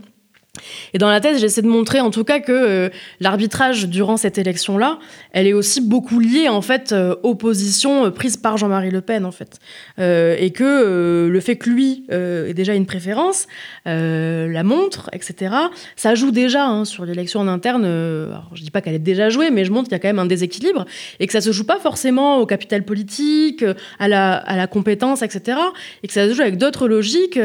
[0.94, 2.88] Et dans la thèse, j'essaie de montrer en tout cas que euh,
[3.21, 4.99] l'arbitrage durant cette élection-là,
[5.33, 9.01] elle est aussi beaucoup liée en fait euh, aux positions euh, prises par Jean-Marie Le
[9.01, 9.59] Pen en fait,
[9.99, 13.47] Euh, et que euh, le fait que lui euh, ait déjà une préférence,
[13.87, 15.55] euh, la montre, etc.
[15.97, 17.85] Ça joue déjà hein, sur l'élection en interne.
[17.85, 19.99] euh, alors, je dis pas qu'elle est déjà jouée, mais je montre qu'il y a
[19.99, 20.85] quand même un déséquilibre
[21.21, 25.59] et que ça se joue pas forcément au capital politique, euh, à la compétence, etc.
[26.03, 27.38] Et que ça se joue avec d'autres logiques.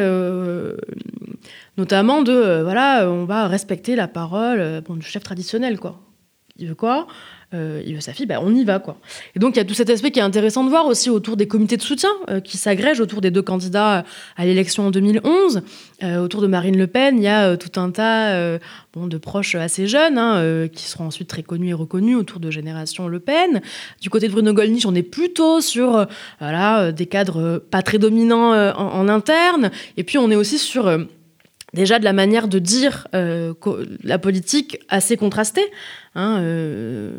[1.77, 5.79] Notamment de euh, voilà, euh, on va respecter la parole euh, bon, du chef traditionnel
[5.79, 5.99] quoi.
[6.57, 7.07] Il veut quoi?
[7.55, 8.97] Il veut sa fille, bah, on y va quoi.
[9.35, 11.37] Et donc il y a tout cet aspect qui est intéressant de voir aussi autour
[11.37, 12.09] des comités de soutien
[12.43, 14.03] qui s'agrègent autour des deux candidats
[14.37, 15.61] à l'élection en 2011.
[16.01, 18.57] Euh, autour de Marine Le Pen, il y a tout un tas
[18.91, 22.49] bon, de proches assez jeunes hein, qui seront ensuite très connus et reconnus autour de
[22.49, 23.61] génération Le Pen.
[24.01, 26.07] Du côté de Bruno Gollnisch, on est plutôt sur
[26.39, 29.69] voilà, des cadres pas très dominants en, interne.
[29.97, 30.89] Et puis on est aussi sur
[31.73, 33.53] déjà de la manière de dire euh,
[34.03, 35.65] la politique assez contrastée.
[36.15, 37.11] Hein, euh,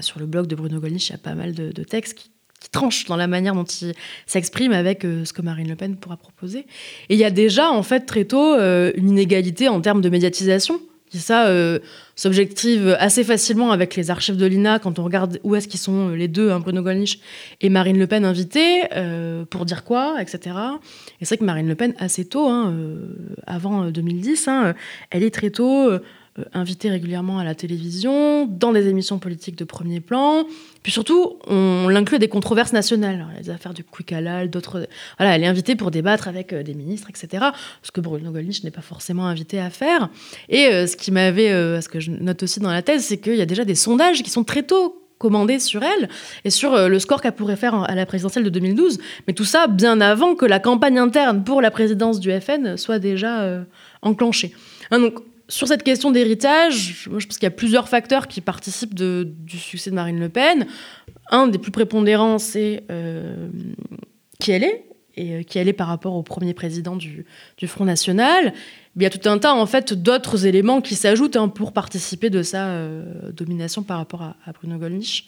[0.00, 2.30] sur le blog de Bruno Gollnisch, il y a pas mal de, textes qui,
[2.72, 3.94] tranchent dans la manière dont il
[4.26, 6.66] s'exprime avec euh, ce que Marine Le Pen pourra proposer.
[7.08, 10.80] Et il y a déjà, en fait, très tôt, une inégalité en termes de médiatisation
[11.10, 11.80] qui ça euh,
[12.14, 16.10] s'objective assez facilement avec les archives de l'INA quand on regarde où est-ce qu'ils sont
[16.10, 17.18] euh, les deux, hein, Bruno Gollnisch
[17.60, 20.56] et Marine Le Pen invités, euh, pour dire quoi, etc.
[21.20, 22.74] Et c'est vrai que Marine Le Pen, assez tôt, hein,
[23.46, 24.74] avant euh, 2010, hein,
[25.10, 25.90] elle est très tôt
[26.38, 30.44] euh, invitée régulièrement à la télévision, dans des émissions politiques de premier plan.
[30.84, 33.16] Puis surtout, on l'inclut à des controverses nationales.
[33.16, 34.14] Alors, les affaires du Quick
[34.48, 34.86] d'autres.
[35.18, 37.46] Voilà, elle est invitée pour débattre avec euh, des ministres, etc.
[37.82, 40.08] Ce que Bruno Gollnisch n'est pas forcément invité à faire.
[40.48, 43.34] Et euh, ce qui m'avait, ce que je note aussi dans la thèse, c'est qu'il
[43.34, 46.08] y a déjà des sondages qui sont très tôt commandés sur elle
[46.44, 48.98] et sur le score qu'elle pourrait faire à la présidentielle de 2012.
[49.26, 53.00] Mais tout ça bien avant que la campagne interne pour la présidence du FN soit
[53.00, 53.64] déjà
[54.02, 54.54] enclenchée.
[54.90, 58.94] Hein, donc, sur cette question d'héritage, je pense qu'il y a plusieurs facteurs qui participent
[58.94, 60.66] du succès de Marine Le Pen.
[61.30, 63.48] Un des plus prépondérants, c'est euh,
[64.38, 64.86] qui elle est
[65.16, 67.26] et euh, qui elle est par rapport au premier président du,
[67.66, 68.54] Front National.
[68.96, 72.30] Il y a tout un tas en fait d'autres éléments qui s'ajoutent hein, pour participer
[72.30, 75.26] de sa euh, domination par rapport à, Bruno Gollnisch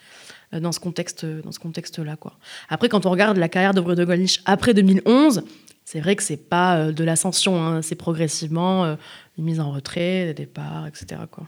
[0.52, 2.34] dans ce contexte dans ce contexte là quoi.
[2.68, 5.44] Après quand on regarde la carrière de Bruno Gollnisch après 2011,
[5.84, 8.96] c'est vrai que c'est pas de l'ascension, hein, c'est progressivement
[9.34, 11.22] euh, une mise en retrait, des départs, etc.
[11.30, 11.46] Quoi.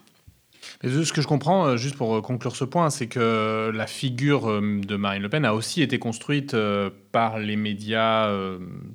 [0.82, 3.86] Mais ce que je comprends, euh, juste pour euh, conclure ce point, c'est que la
[3.86, 8.28] figure euh, de Marine Le Pen a aussi été construite euh, par les médias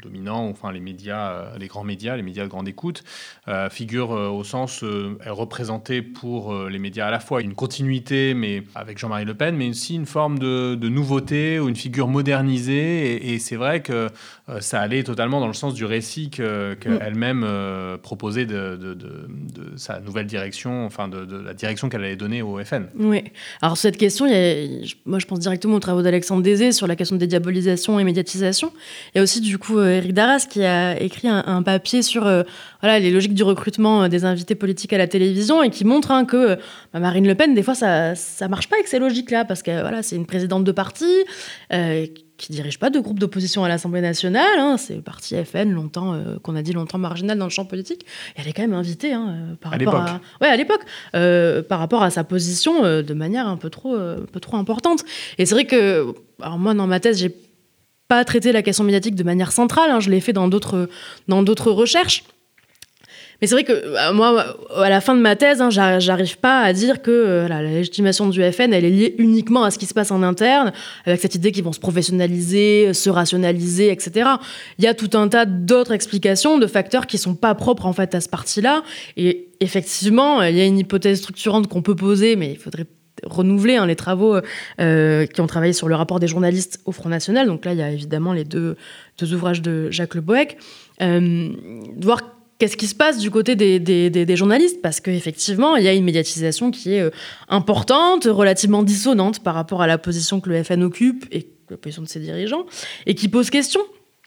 [0.03, 3.01] dominants, enfin les médias, les grands médias, les médias de grande écoute,
[3.71, 4.83] figure au sens
[5.25, 9.69] représenter pour les médias à la fois une continuité, mais avec Jean-Marie Le Pen, mais
[9.69, 13.33] aussi une forme de, nouveauté ou une figure modernisée.
[13.33, 14.09] Et, c'est vrai que
[14.59, 17.47] ça allait totalement dans le sens du récit qu'elle-même
[18.03, 22.61] proposait de, de, de, sa nouvelle direction, enfin de, la direction qu'elle allait donner au
[22.63, 22.87] FN.
[22.97, 23.23] Oui.
[23.61, 24.25] Alors cette question,
[25.05, 28.71] moi je pense directement aux travaux d'Alexandre Désé sur la question des diabolisations et médiatisation.
[29.13, 32.43] Il y a aussi du coup Eric Darras qui a écrit un, papier sur euh,
[32.81, 36.11] voilà, les logiques du recrutement euh, des invités politiques à la télévision et qui montre
[36.11, 36.55] hein, que
[36.93, 39.81] bah, Marine Le Pen, des fois, ça ne marche pas avec ces logiques-là parce que
[39.81, 41.05] voilà, c'est une présidente de parti.
[41.71, 42.07] Euh,
[42.39, 44.57] qui dirige pas de groupe d'opposition à l'Assemblée nationale.
[44.57, 44.77] Hein.
[44.77, 48.05] c'est le parti FN, longtemps, euh, qu'on a dit longtemps marginal dans le champ politique.
[48.35, 50.21] Et elle est quand même invitée hein, euh, par à rapport à.
[50.41, 50.81] Ouais, à l'époque.
[51.15, 55.03] Euh, par rapport à sa position de manière un peu trop, un peu trop importante.
[55.37, 56.13] Et c'est vrai que.
[56.41, 57.35] Alors, moi, dans ma thèse, j'ai
[58.09, 59.91] pas traité la question médiatique de manière centrale.
[59.91, 60.01] Hein.
[60.01, 60.89] je l'ai fait dans d'autres,
[61.29, 62.25] dans d'autres recherches.
[63.39, 66.59] Mais c'est vrai que euh, moi, à la fin de ma thèse, hein, j'arrive pas
[66.59, 69.85] à dire que euh, la légitimation du FN, elle est liée uniquement à ce qui
[69.85, 70.73] se passe en interne,
[71.05, 74.29] avec cette idée qu'ils vont se professionnaliser, se rationaliser, etc.
[74.77, 77.93] Il y a tout un tas d'autres explications, de facteurs qui sont pas propres en
[77.93, 78.83] fait à ce parti-là.
[79.15, 82.87] Et effectivement, il y a une hypothèse structurante qu'on peut poser, mais il faudrait
[83.23, 84.37] renouveler hein, les travaux
[84.79, 87.47] euh, qui ont travaillé sur le rapport des journalistes au Front National.
[87.47, 88.75] Donc là, il y a évidemment les deux,
[89.21, 90.57] ouvrages de Jacques Le Boec.
[91.01, 91.49] Euh,
[91.99, 92.21] voir
[92.57, 96.03] qu'est-ce qui se passe du côté des, des, journalistes Parce qu'effectivement, il y a une
[96.03, 97.11] médiatisation qui est euh,
[97.47, 102.01] importante, relativement dissonante par rapport à la position que le FN occupe et la position
[102.01, 102.65] de ses dirigeants,
[103.05, 103.81] et qui pose question.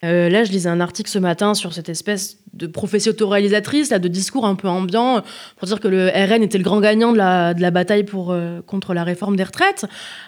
[0.05, 3.99] Euh, là, je lisais un article ce matin sur cette espèce de prophétie autoralisatrice, là,
[3.99, 5.23] de discours un peu ambiant,
[5.57, 8.33] pour dire que le RN était le grand gagnant de la, de la bataille pour,
[8.33, 9.87] euh, contre la réforme des retraites.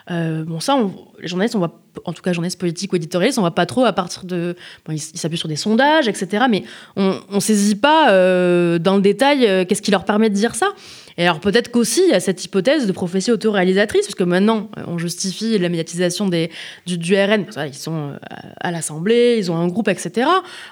[0.09, 0.79] bon, ça,
[1.21, 3.85] les journalistes, on voit en tout cas journalistes politiques ou éditorialistes, on va pas trop
[3.85, 4.57] à partir de...
[4.85, 6.47] Bon, ils s'appuient sur des sondages, etc.
[6.49, 6.65] Mais
[6.97, 10.55] on ne saisit pas euh, dans le détail euh, qu'est-ce qui leur permet de dire
[10.55, 10.69] ça.
[11.17, 14.71] Et alors peut-être qu'aussi il y a cette hypothèse de prophétie autoréalisatrice, parce que maintenant
[14.79, 18.13] euh, on justifie la médiatisation du, RN, ils sont
[18.61, 20.29] à l'Assemblée, ils ont un groupe, etc.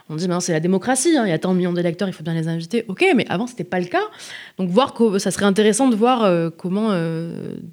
[0.09, 2.13] On dit, ben, c'est la démocratie, hein, il y a tant de millions d'électeurs, il
[2.13, 2.85] faut bien les inviter.
[2.89, 4.03] Ok, mais avant c'était pas le cas.
[4.59, 6.91] Donc voir que ça serait intéressant de voir comment,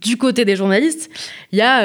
[0.02, 1.10] du côté des journalistes,
[1.52, 1.84] il y a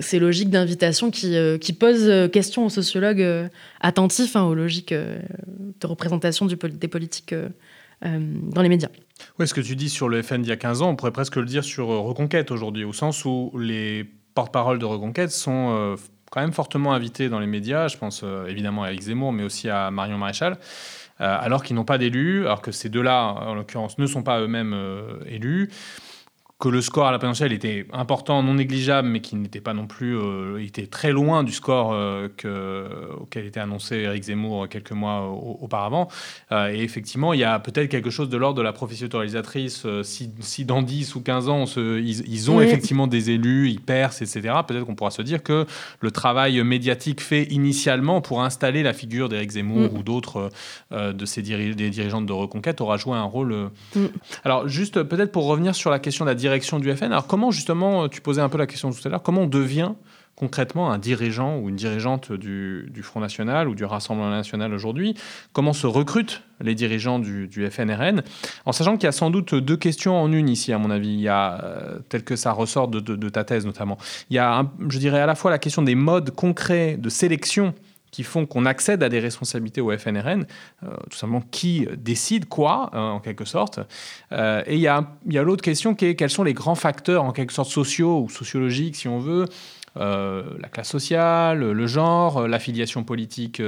[0.00, 3.48] ces logiques d'invitation qui, euh, posent euh, question aux sociologues euh,
[3.80, 7.34] attentifs hein, aux logiques de représentation des politiques
[8.02, 8.88] dans les médias.
[9.38, 11.12] Oui, ce que tu dis sur le FN d'il y a 15 ans, on pourrait
[11.12, 15.96] presque le dire sur Reconquête aujourd'hui, au sens où les porte-paroles de Reconquête sont
[16.30, 17.88] quand même fortement invités dans les médias.
[17.88, 20.58] Je pense évidemment à Eric Zemmour, mais aussi à Marion Maréchal.
[21.18, 24.76] alors qu'ils n'ont pas d'élus, alors que ces deux-là, en l'occurrence, ne sont pas eux-mêmes
[25.26, 25.70] élus
[26.58, 29.86] que le score à la présidentielle était important, non négligeable, mais qui n'était pas non
[29.86, 32.88] plus, euh, était très loin du score euh, que,
[33.20, 36.08] auquel était annoncé Eric Zemmour quelques mois auparavant.
[36.52, 39.86] Euh, et effectivement, il y a peut-être quelque chose de l'ordre de la professionnalisatrice.
[40.02, 44.22] Si, si, dans 10 ou 15 ans, se, ils, ont effectivement des élus, ils percent,
[44.22, 45.66] etc., peut-être qu'on pourra se dire que
[46.00, 49.96] le travail médiatique fait initialement pour installer la figure d'Eric Zemmour mm.
[49.98, 50.50] ou d'autres
[50.90, 53.70] de ces des dirigeantes de Reconquête aura joué un rôle.
[53.94, 54.06] Mm.
[54.44, 57.06] Alors, juste peut-être pour revenir sur la question de la direction du FN.
[57.06, 59.92] Alors comment justement, tu posais un peu la question tout à l'heure, comment on devient
[60.36, 65.16] concrètement un dirigeant ou une dirigeante du, Front National ou du Rassemblement National aujourd'hui?
[65.52, 68.22] Comment se recrutent les dirigeants du, FNRN
[68.64, 71.08] En sachant qu'il y a sans doute deux questions en une ici, à mon avis,
[71.08, 73.98] il y a, euh, tel que ça ressort de, ta thèse notamment.
[74.30, 77.74] Il y a, je dirais, à la fois la question des modes concrets de sélection
[78.16, 80.46] qui font qu'on accède à des responsabilités au FNRN,
[80.82, 83.78] euh, tout simplement qui décide quoi, hein, en quelque sorte.
[84.32, 85.04] Euh, et il y a,
[85.42, 88.96] l'autre question qui est quels sont les grands facteurs, en quelque sorte, sociaux ou sociologiques,
[88.96, 89.44] si on veut,
[89.98, 93.60] euh, la classe sociale, le genre, l'affiliation politique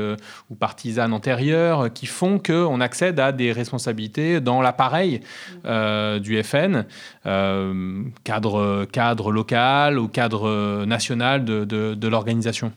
[0.48, 5.20] ou partisane antérieure, qui font qu'on accède à des responsabilités dans l'appareil
[5.64, 6.86] du FN,
[8.24, 12.72] cadre, cadre local ou cadre national de l'organisation.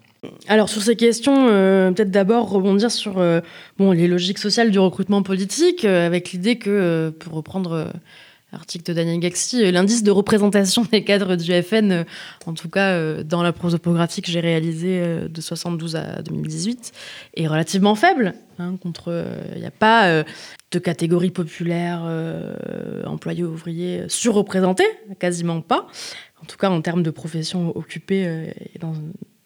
[0.48, 3.42] Alors sur ces questions, euh, peut-être d'abord rebondir sur euh,
[3.80, 7.92] bon, les logiques sociales du recrutement politique, euh, avec l'idée que, pour reprendre
[8.52, 12.06] l'article de Daniel Gaxi, l'indice de représentation des cadres du FN,
[12.46, 16.92] en tout cas dans la prosopographie que j'ai réalisée de 72 à 2018,
[17.38, 18.34] est relativement faible.
[18.60, 18.76] Hein,
[19.08, 20.24] il n'y a pas
[20.72, 22.02] de catégorie populaire,
[23.06, 25.88] employés ouvriers surreprésentée, quasiment pas.
[26.44, 28.94] En tout cas, en termes de professions occupées et dans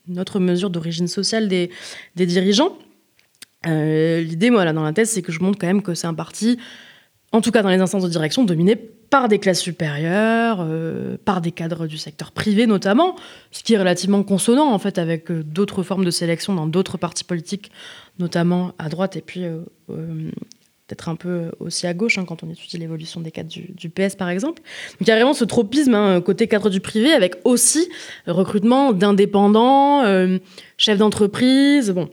[0.08, 1.70] notre mesure d'origine sociale des,
[2.16, 2.78] des dirigeants.
[3.68, 6.08] Euh, l'idée, moi, là, dans la thèse, c'est que je montre quand même que c'est
[6.08, 6.58] un parti,
[7.32, 8.76] en tout cas dans les instances de direction, dominé
[9.10, 13.16] par des classes supérieures, euh, par des cadres du secteur privé notamment,
[13.52, 16.98] ce qui est relativement consonant en fait avec euh, d'autres formes de sélection dans d'autres
[16.98, 17.72] partis politiques,
[18.20, 19.62] notamment à droite et puis euh,
[20.88, 24.16] peut-être un peu aussi à gauche hein, quand on étudie l'évolution des cadres du, PS
[24.16, 24.62] par exemple.
[24.62, 27.90] Donc il y a vraiment ce tropisme hein, côté cadre du privé avec aussi
[28.28, 30.04] recrutement d'indépendants,
[30.78, 32.10] chefs d'entreprise, bon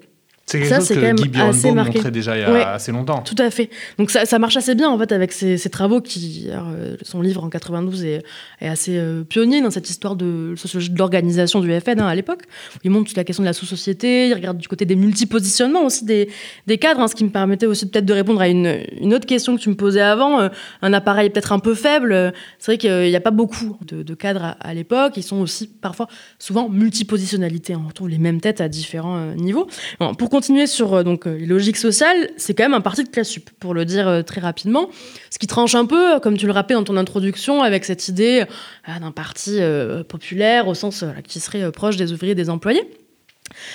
[0.46, 3.22] c'est quelque chose que Guy Björnbaum montrait déjà il y a assez longtemps.
[3.22, 3.70] Tout à fait.
[3.98, 7.44] Donc ça, ça, marche assez bien en fait avec ses, travaux qui, euh, son livre
[7.44, 8.22] en 92 est,
[8.60, 12.42] est assez euh, pionnier dans cette histoire de de l'organisation du FN hein, à l'époque.
[12.84, 16.04] Il montre toute la question de la sous-société, il regarde du côté des multipositionnements aussi
[16.04, 16.28] des,
[16.66, 19.26] des cadres, hein, ce qui me permettait aussi peut-être de répondre à une, une, autre
[19.26, 20.40] question que tu me posais avant.
[20.40, 20.48] Euh,
[20.82, 22.32] un appareil peut-être un peu faible.
[22.58, 25.14] C'est vrai qu'il n'y a pas beaucoup de, de cadres à, l'époque.
[25.16, 27.76] Ils sont aussi parfois souvent multipositionnalité.
[27.76, 29.68] On retrouve les mêmes têtes à différents niveaux.
[30.00, 33.04] Bon, pour continuer sur euh, donc, euh, les logiques sociales, c'est quand même un parti
[33.04, 34.88] de classe sup, pour le dire euh, très rapidement.
[35.28, 38.44] Ce qui tranche un peu, comme tu le rappelais dans ton introduction, avec cette idée
[38.86, 39.60] d'un parti
[40.08, 42.82] populaire au sens qui serait proche des ouvriers et des employés.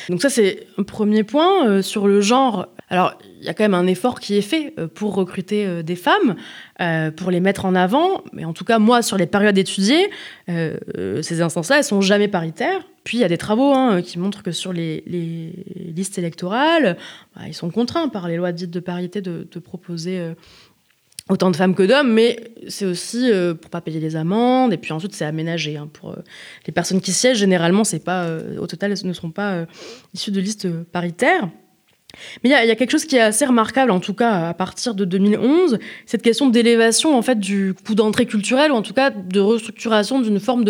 [0.09, 1.81] Donc ça, c'est un premier point.
[1.81, 5.13] sur le genre, alors il y a quand même un effort qui est fait pour
[5.13, 6.35] recruter des femmes,
[7.15, 8.23] pour les mettre en avant.
[8.33, 10.09] Mais en tout cas, moi, sur les périodes étudiées,
[10.47, 12.81] ces instances-là, elles sont jamais paritaires.
[13.07, 15.01] Puis il y a des travaux hein, qui montrent que sur les,
[15.95, 16.97] listes électorales,
[17.33, 20.33] bah, ils sont contraints par les lois dites de parité de, proposer euh,
[21.29, 24.77] autant de femmes que d'hommes, mais c'est aussi euh, pour pas payer les amendes, et
[24.77, 25.77] puis ensuite c'est aménagé.
[25.77, 26.17] Hein, pour euh,
[26.65, 28.27] les personnes qui siègent, généralement, c'est pas,
[28.59, 29.65] au total, elles ne sont pas
[30.13, 31.49] issues de listes paritaires.
[32.43, 34.95] Mais il y, a quelque chose qui est assez remarquable, en tout cas à partir
[34.95, 39.09] de 2011, cette question d'élévation en fait du coût d'entrée culturelle, ou en tout cas
[39.09, 40.63] de restructuration d'une forme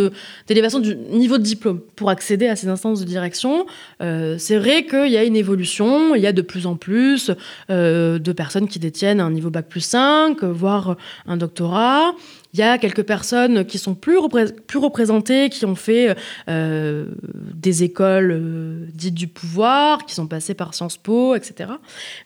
[0.48, 3.66] d'élévation du niveau de diplôme pour accéder à ces instances de direction.
[4.02, 7.32] Euh, c'est vrai qu'il y a une évolution, il y a de plus en plus
[7.70, 12.14] euh, de personnes qui détiennent un niveau bac plus 5, voire un doctorat.
[12.54, 16.16] Il y a quelques personnes qui sont plus, représentées, qui ont fait
[16.50, 17.06] euh,
[17.54, 21.72] des écoles euh, dites du pouvoir, qui sont passées par Sciences Po, etc.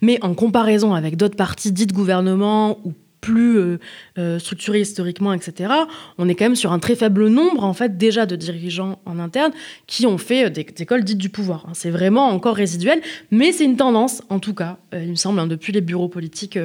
[0.02, 3.78] Mais en comparaison avec d'autres partis dites gouvernement ou plus euh,
[4.18, 4.40] euh,
[4.74, 5.72] historiquement, etc.,
[6.18, 9.20] on est quand même sur un très faible nombre, en fait, déjà de dirigeants en
[9.20, 9.52] interne
[9.88, 11.66] qui ont fait euh, des, écoles dites du pouvoir.
[11.68, 11.72] Hein.
[11.74, 15.48] C'est vraiment encore résiduel, mais c'est une tendance, en tout cas, il me semble, hein,
[15.48, 16.58] depuis les bureaux politiques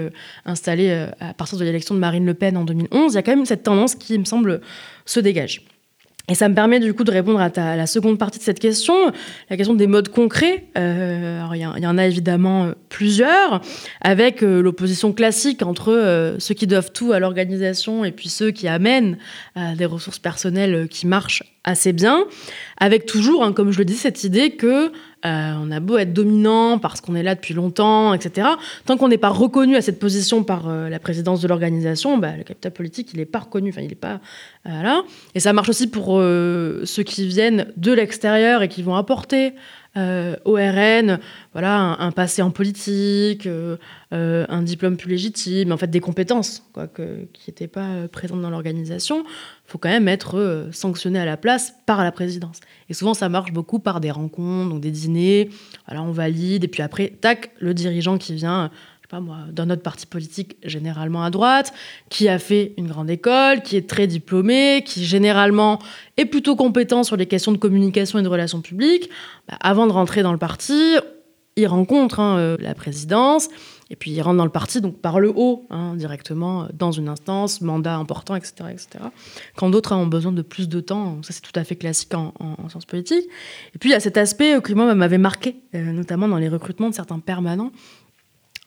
[0.45, 3.37] installés à partir de l'élection de Marine Le Pen en 2011, il y a quand
[3.37, 4.61] même cette tendance qui, il me semble,
[5.05, 5.63] se dégage.
[6.29, 9.13] Et ça me permet du coup de répondre à, la seconde partie de cette question,
[9.49, 10.65] la question des modes concrets.
[10.77, 13.61] Euh, il y, en a évidemment euh, plusieurs,
[14.01, 18.67] avec euh, l'opposition classique entre ceux qui doivent tout à l'organisation et puis ceux qui
[18.67, 19.19] amènent
[19.77, 22.25] des ressources personnelles qui marchent assez bien,
[22.79, 24.93] avec toujours, hein, comme je le dis, cette idée que
[25.27, 28.49] euh, on a beau être dominant parce qu'on est là depuis longtemps, etc.
[28.85, 32.37] Tant qu'on n'est pas reconnu à cette position par euh, la présidence de l'organisation, bah,
[32.37, 33.71] le capital politique, il n'est pas reconnu.
[33.71, 34.21] Enfin, il n'est pas
[34.67, 35.03] euh, là.
[35.35, 39.53] Et ça marche aussi pour ceux qui viennent de l'extérieur et qui vont apporter
[39.97, 41.19] euh, RN,
[41.53, 43.77] voilà, un, passé en politique, euh,
[44.13, 48.51] euh, un diplôme plus légitime, en fait des compétences quoi, qui n'étaient pas présentes dans
[48.51, 52.61] l'organisation, il faut quand même être sanctionné à la place par la présidence.
[52.89, 55.51] Et souvent, ça marche beaucoup par des rencontres, des dîners,
[55.87, 58.71] voilà, on valide, et puis après, tac, le dirigeant qui vient
[59.09, 61.73] pas moi, dans notre parti politique généralement à droite,
[62.09, 65.79] qui a fait une grande école, qui est très diplômé, qui généralement
[66.17, 69.11] est plutôt compétent sur les questions de communication et de relations publiques,
[69.49, 70.97] bah, avant de rentrer dans le parti,
[71.57, 73.49] il rencontre hein, euh, la présidence,
[73.89, 76.93] et puis il rentre dans le parti donc par le haut, hein, directement euh, dans
[76.93, 78.55] une instance, mandat important, etc.
[78.71, 78.89] etc.
[79.57, 82.33] Quand d'autres ont besoin de plus de temps, ça c'est tout à fait classique en,
[82.69, 83.27] sciences politiques.
[83.75, 86.49] Et puis il y a cet aspect euh, qui moi m'avait marqué, notamment dans les
[86.49, 87.73] recrutements de certains permanents,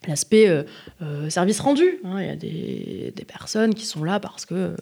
[0.07, 0.63] l'aspect euh,
[1.01, 1.99] euh, service rendu.
[2.03, 2.21] Hein.
[2.21, 4.75] Il y a des, personnes qui sont là parce que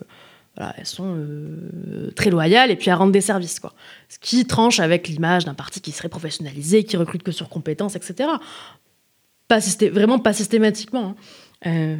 [0.55, 3.59] voilà, elles sont euh, très loyales et puis elles rendent des services.
[3.59, 3.73] Quoi.
[4.09, 7.95] Ce qui tranche avec l'image d'un parti qui serait professionnalisé, qui recrute que sur compétences,
[7.95, 8.29] etc.
[9.47, 9.59] Pas
[9.91, 11.15] vraiment pas systématiquement.
[11.65, 11.97] Hein.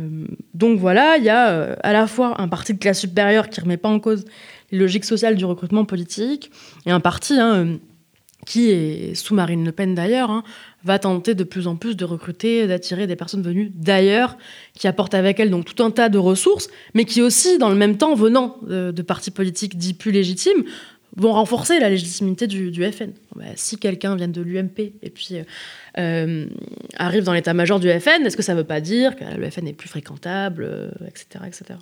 [0.54, 3.78] donc voilà, il y a à la fois un parti de classe supérieure qui remet
[3.78, 4.26] pas en cause
[4.72, 6.52] les logiques sociales du recrutement politique
[6.86, 7.80] et un parti hein,
[8.48, 10.42] qui est sous Marine Le Pen d'ailleurs, hein,
[10.86, 14.38] va tenter de plus en plus de recruter, d'attirer des personnes venues d'ailleurs,
[14.74, 17.76] qui apportent avec elles donc tout un tas de ressources, mais qui aussi, dans le
[17.76, 20.64] même temps, venant de, partis politiques dits plus légitimes,
[21.18, 23.12] vont renforcer la légitimité du, FN.
[23.36, 25.44] Bah, si quelqu'un vient de l'UMP et puis euh,
[25.98, 26.46] euh,
[26.98, 29.68] arrive dans l'état-major du FN, est-ce que ça ne veut pas dire que le FN
[29.68, 31.80] est plus fréquentable, etc., euh, etc.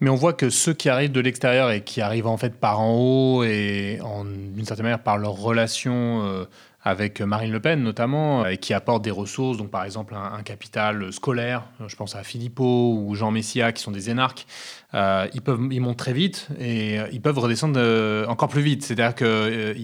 [0.00, 2.80] Mais on voit que ceux qui arrivent de l'extérieur et qui arrivent en fait par
[2.80, 6.44] en haut et d'une certaine manière par leur relation euh,
[6.82, 11.12] avec Marine Le Pen notamment, et qui apportent des ressources, donc par exemple un, capital
[11.12, 14.46] scolaire, je pense à Philippot ou Jean Messia qui sont des énarques,
[14.94, 18.82] euh, ils, montent très vite et euh, ils peuvent redescendre euh, encore plus vite.
[18.82, 19.74] C'est-à-dire que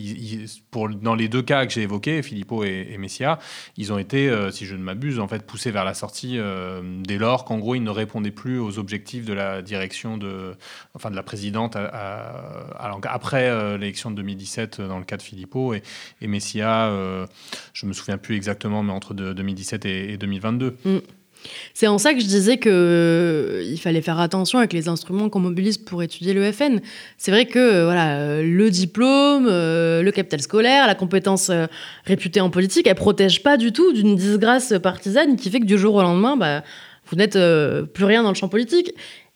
[1.01, 3.39] dans les deux cas que j'ai évoqués, Filippo et, Messia,
[3.77, 6.39] ils ont été, si je ne m'abuse, en fait, poussés vers la sortie
[7.05, 10.55] dès lors qu'en gros, ils ne répondaient plus aux objectifs de la direction de,
[10.95, 11.77] enfin, de la présidente
[13.05, 15.83] après l'élection de 2017 dans le cas de Filippo et,
[16.27, 16.91] Messia,
[17.73, 20.77] je me souviens plus exactement, mais entre 2017 et, 2022.
[21.75, 25.41] C'est en ça que je disais qu'il euh, fallait faire attention avec les instruments qu'on
[25.41, 26.81] mobilise pour étudier le FN.
[27.19, 31.51] C'est vrai que euh, voilà, euh, le diplôme, le capital scolaire, la compétence
[32.05, 35.79] réputée en politique, elle protège pas du tout d'une disgrâce partisane qui fait que du
[35.79, 36.63] jour au lendemain, bah,
[37.07, 37.39] vous n'êtes
[37.93, 38.93] plus rien dans le champ politique.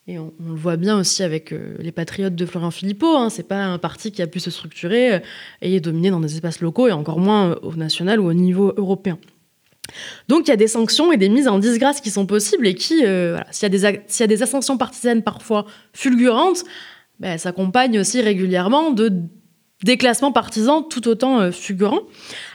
[0.08, 3.16] Et on, le voit bien aussi avec les patriotes de Florian Philippot.
[3.16, 3.30] Hein.
[3.30, 5.20] C'est pas un parti qui a pu se structurer
[5.62, 9.18] et dominer dans des espaces locaux et encore moins au national ou au niveau européen.
[10.28, 12.74] Donc il y a des sanctions et des mises en disgrâce qui sont possibles et
[12.74, 16.64] qui, euh, s'il y, y, a des ascensions partisanes parfois fulgurantes,
[17.18, 19.12] ben, s'accompagnent aussi régulièrement de
[19.82, 22.00] déclassement partisan tout autant euh, fulgurant.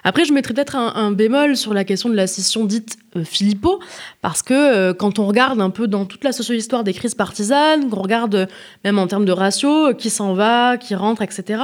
[0.04, 3.80] Après, je mettrais peut-être un, bémol sur la question de la scission dite euh, Philippot,
[4.22, 7.90] parce que euh, quand on regarde un peu dans toute la socio-histoire des crises partisanes,
[7.90, 8.48] qu'on regarde
[8.84, 11.64] même en termes de ratio, qui s'en va, qui rentre, etc.,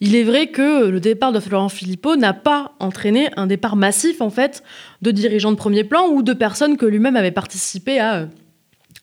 [0.00, 4.20] il est vrai que le départ de Florent Philippot n'a pas entraîné un départ massif,
[4.20, 4.62] en fait,
[5.02, 8.28] de dirigeants de premier plan ou de personnes que lui-même avait participé à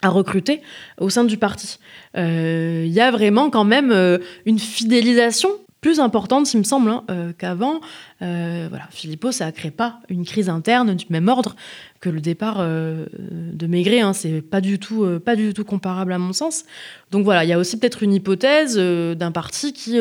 [0.03, 0.61] recruter
[0.99, 1.79] au sein du parti.
[2.15, 5.49] Il y a vraiment quand même une fidélisation
[5.81, 7.79] plus importante, s'il me semble, hein, euh, qu'avant.
[8.21, 11.55] Euh, voilà, Philippot, ça ne crée pas une crise interne du même ordre
[11.99, 14.01] que le départ euh, de Maigret.
[14.01, 16.65] Hein, c'est pas du tout, pas du tout comparable à mon sens.
[17.11, 19.99] Donc voilà, il y a aussi peut-être une hypothèse d'un parti qui,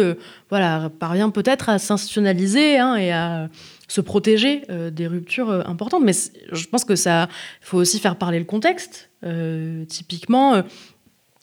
[0.50, 3.48] voilà, parvient peut-être à s'institutionnaliser hein, et à
[3.88, 4.62] se protéger
[4.92, 6.02] des ruptures importantes.
[6.04, 6.12] Mais
[6.52, 7.28] je pense que ça,
[7.60, 9.10] faut aussi faire parler le contexte.
[9.88, 10.62] typiquement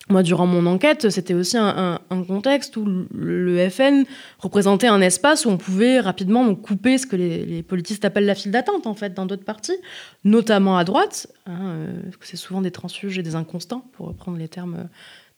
[0.10, 4.04] moi, durant mon enquête, c'était aussi un, contexte où le FN
[4.38, 8.52] représentait un espace où on pouvait rapidement couper ce que les, politistes appellent la file
[8.52, 9.78] d'attente, en fait, dans d'autres partis,
[10.26, 11.28] notamment à droite.
[11.46, 14.90] Hein, euh, c'est souvent des transfuges et des inconstants, pour reprendre les termes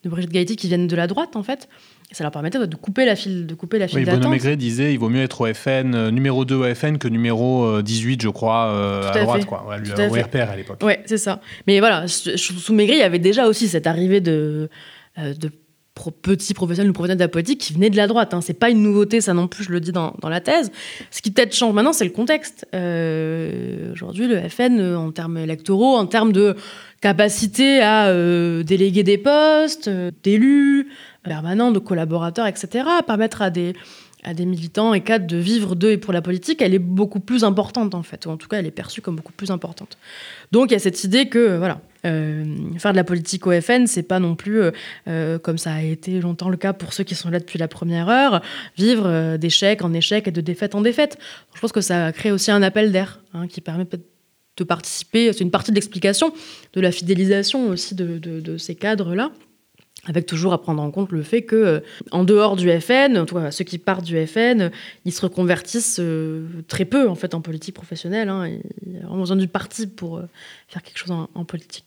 [0.04, 1.70] de Brigitte Gaïti, qui viennent de la droite, en fait
[2.12, 4.32] ça leur permettait de couper la file, de couper la file oui, d'attente.
[4.32, 7.82] Maigret disait il vaut mieux être au FN, euh, numéro 2 au FN que numéro
[7.82, 9.66] 18, euh, je crois, euh, à, droite, quoi.
[9.68, 10.80] Ouais, lui, au RPR à l'époque.
[10.84, 11.42] Oui, c'est ça.
[11.68, 14.70] Mais voilà, sous Maigret, il y avait déjà aussi cette arrivée de,
[15.18, 15.52] de
[16.22, 18.34] petits professionnels ou professionnels de la politique qui venaient de la droite.
[18.34, 18.42] Hein.
[18.42, 20.72] C'est pas une nouveauté, ça non plus, je le dis dans, dans la thèse.
[21.10, 22.68] Ce qui peut-être change maintenant, c'est le contexte.
[22.74, 26.56] Aujourd'hui, le FN, en termes électoraux, en termes de
[27.02, 28.14] capacité à
[28.64, 29.90] déléguer des postes,
[30.24, 30.88] d'élus,
[31.26, 33.74] permanents, de collaborateurs, etc., permettre à des,
[34.26, 37.20] à des militants et cadres de vivre de et pour la politique, elle est beaucoup
[37.20, 39.98] plus importante en fait, ou en tout cas elle est perçue comme beaucoup plus importante.
[40.52, 42.44] Donc il y a cette idée que voilà, euh,
[42.78, 44.72] faire de la politique au FN, c'est pas non plus, euh,
[45.08, 47.68] euh, comme ça a été longtemps le cas pour ceux qui sont là depuis la
[47.68, 48.42] première heure,
[48.78, 51.18] vivre d'échec en échec et de défaite en défaite.
[51.54, 54.06] je pense que ça crée aussi un appel d'air hein, qui permet peut-être
[54.58, 56.34] de participer, c'est une partie de l'explication
[56.74, 59.32] de la fidélisation aussi de, de, de ces cadres-là
[60.08, 61.80] avec toujours à prendre en compte le fait que euh,
[62.12, 64.72] en dehors du FN, ceux qui partent du FN,
[65.04, 68.30] ils se reconvertissent euh, très peu en fait en politique professionnelle.
[68.30, 68.48] Hein,
[68.86, 70.30] il y a vraiment besoin du parti pour euh,
[70.68, 71.86] faire quelque chose en, politique.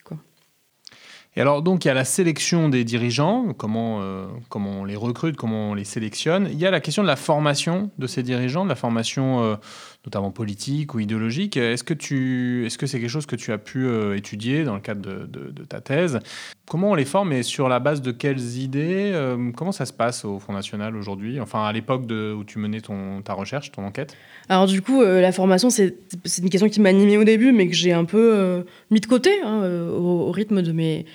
[1.37, 4.03] Et alors, donc, il y a la sélection des dirigeants, comment,
[4.49, 6.49] comment on les recrute, comment on les sélectionne.
[6.51, 9.59] Il y a la question de la formation de ces dirigeants, de la formation
[10.05, 11.57] notamment politique ou idéologique.
[11.57, 14.75] Est-ce que tu, est-ce que c'est quelque chose que tu as pu euh, étudier dans
[14.75, 16.21] le cadre de, ta thèse?
[16.67, 19.93] Comment on les forme et sur la base de quelles idées euh, Comment ça se
[19.93, 21.41] passe au Front National aujourd'hui?
[21.41, 24.17] Enfin, à l'époque où tu menais ton, ta recherche, ton enquête?
[24.49, 25.97] Alors du coup, euh, la formation, c'est,
[26.39, 29.63] une question qui m'animait au début, mais que j'ai un peu mis de côté hein,
[29.91, 31.07] au, rythme de mes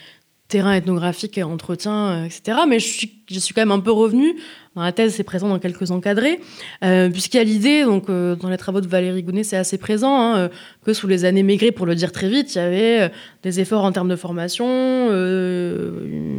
[0.48, 2.60] terrains ethnographiques et entretiens, etc.
[2.68, 4.36] Mais je suis, je suis quand même un peu revenue
[4.76, 6.40] dans la thèse, c'est présent dans quelques encadrés,
[6.84, 9.78] euh, puisqu'il y a l'idée, donc euh, dans les travaux de Valérie Gounet, c'est assez
[9.78, 10.50] présent, hein, euh,
[10.84, 13.12] que sous les années Maigret, pour le dire très vite, il y avait
[13.44, 15.10] des efforts en termes de formation,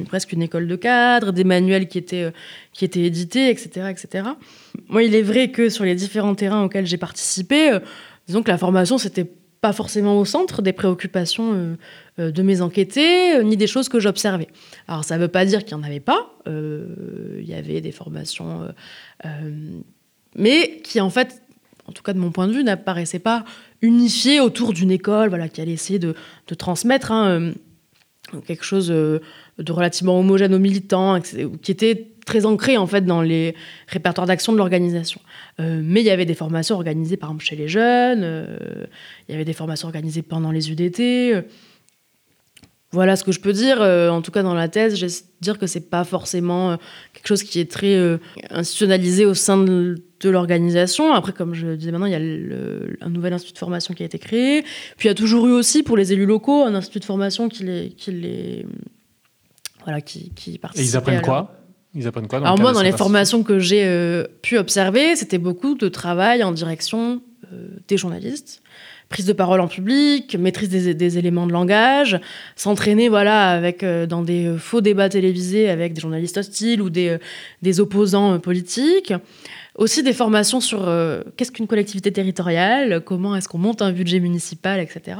[0.08, 2.32] presque une école de cadre, des manuels qui étaient,
[2.72, 4.28] qui étaient édités, etc., etc.
[4.88, 7.78] Moi, il est vrai que sur les différents terrains auxquels j'ai participé,
[8.26, 9.30] disons que la formation, c'était
[9.64, 11.76] pas forcément au centre des préoccupations euh,
[12.18, 14.48] euh, de mes enquêtés, euh, ni des choses que j'observais.
[14.88, 17.90] Alors ça ne veut pas dire qu'il n'y en avait pas, il y avait des
[17.90, 18.68] formations,
[20.36, 21.40] mais qui en fait,
[21.86, 23.46] en tout cas de mon point de vue, n'apparaissaient pas
[23.80, 26.14] unifiées autour d'une école voilà, qui allait essayer de,
[26.46, 27.54] de transmettre hein,
[28.46, 29.22] quelque chose de
[29.70, 33.54] relativement homogène aux militants, qui était très ancré en fait dans les
[33.88, 35.20] répertoires d'action de l'organisation.
[35.60, 38.86] Euh, mais il y avait des formations organisées par exemple chez les jeunes, euh,
[39.28, 41.44] il y avait des formations organisées pendant les UDT.
[42.92, 43.80] voilà ce que je peux dire.
[43.80, 45.06] Euh, en tout cas, dans la thèse, je
[45.40, 46.78] dire que c'est pas forcément
[47.12, 48.18] quelque chose qui est très
[48.50, 51.12] institutionnalisé au sein de, l'organisation.
[51.12, 54.06] Après, comme je disais maintenant, il y a un nouvel institut de formation qui a
[54.06, 54.62] été créé.
[54.96, 57.50] Puis il y a toujours eu aussi pour les élus locaux un institut de formation
[57.50, 58.64] qui les, qui les
[59.84, 60.86] voilà, qui, qui participe.
[60.86, 61.63] Et ils apprennent quoi?
[61.94, 65.88] Ils apprennent quoi Alors moi, dans les formations que j'ai pu observer, c'était beaucoup de
[65.88, 67.20] travail en direction
[67.86, 68.62] des journalistes
[69.08, 72.20] prise de parole en public, maîtrise des, éléments de langage,
[72.56, 76.90] s'entraîner voilà avec euh, dans des euh, faux débats télévisés avec des journalistes hostiles ou
[76.90, 77.18] des, euh,
[77.62, 79.12] des opposants politiques.
[79.76, 80.88] Aussi des formations sur
[81.36, 85.18] qu'est-ce qu'une collectivité territoriale, comment est-ce qu'on monte un budget municipal, etc.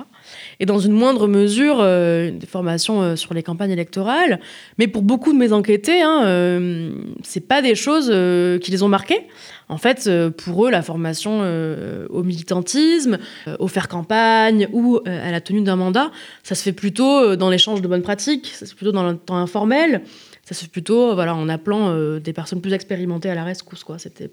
[0.60, 4.38] Et dans une moindre mesure, des formations sur les campagnes électorales.
[4.78, 6.92] Mais pour beaucoup de mes enquêtés, hein,
[7.24, 8.06] c'est pas des choses
[8.60, 9.26] qui les ont marquées.
[9.68, 15.00] En fait, euh, pour eux, la formation euh, au militantisme, euh, au faire campagne ou
[15.06, 16.10] à la tenue d'un mandat,
[16.42, 19.16] ça se fait plutôt dans l'échange de bonnes pratiques, ça se fait plutôt dans le
[19.16, 20.02] temps informel,
[20.44, 23.84] ça se fait plutôt voilà, en appelant des personnes plus expérimentées à la rescousse.
[23.98, 24.30] C'était,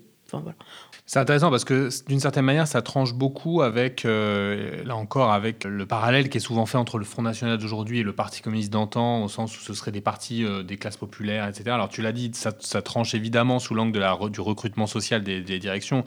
[1.05, 5.65] C'est intéressant parce que d'une certaine manière, ça tranche beaucoup avec, euh, là encore, avec
[5.65, 8.71] le parallèle qui est souvent fait entre le Front National d'aujourd'hui et le Parti communiste
[8.71, 11.71] d'antan, au sens où ce seraient des partis euh, des classes populaires, etc.
[11.71, 16.05] Alors tu l'as dit, ça, tranche évidemment sous l'angle du recrutement social des, directions,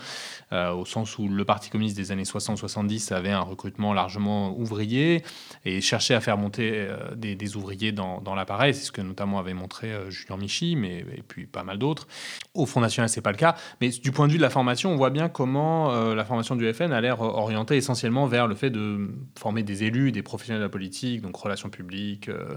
[0.53, 5.23] euh, au sens où le Parti communiste des années 60-70 avait un recrutement largement ouvrier
[5.65, 8.75] et cherchait à faire monter des, ouvriers dans, dans l'appareil.
[8.75, 12.07] C'est ce que notamment avait montré Julien Michy, mais et puis pas mal d'autres.
[12.55, 13.55] Au Front National, c'est pas le cas.
[13.81, 16.57] Mais du point de vue de la formation, on voit bien comment euh, la formation
[16.57, 20.61] du FN a l'air orientée essentiellement vers le fait de former des élus, des professionnels
[20.61, 22.55] de la politique, donc relations publiques, euh,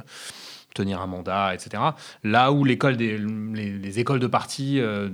[0.78, 1.84] tenir un mandat, etc.
[2.24, 5.10] Là où l'école des, les, écoles de parti euh,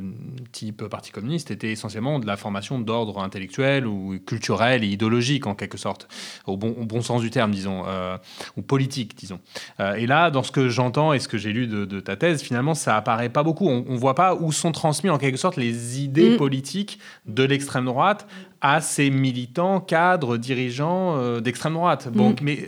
[0.51, 5.55] type parti communiste étaient essentiellement de la formation d'ordre intellectuel ou culturel et idéologique en
[5.55, 6.07] quelque sorte,
[6.45, 8.17] au bon, bon sens du terme, disons, euh,
[8.57, 9.39] ou politique, disons.
[9.79, 12.41] Euh, et là, dans ce que j'entends et ce que j'ai lu de, ta thèse,
[12.41, 13.69] finalement, ça apparaît pas beaucoup.
[13.69, 16.37] On, ne voit pas où sont transmis en quelque sorte les idées mm.
[16.37, 18.27] politiques de l'extrême droite
[18.61, 22.09] à ces militants, cadres, dirigeants d'extrême droite.
[22.11, 22.35] Bon, mm.
[22.41, 22.67] mais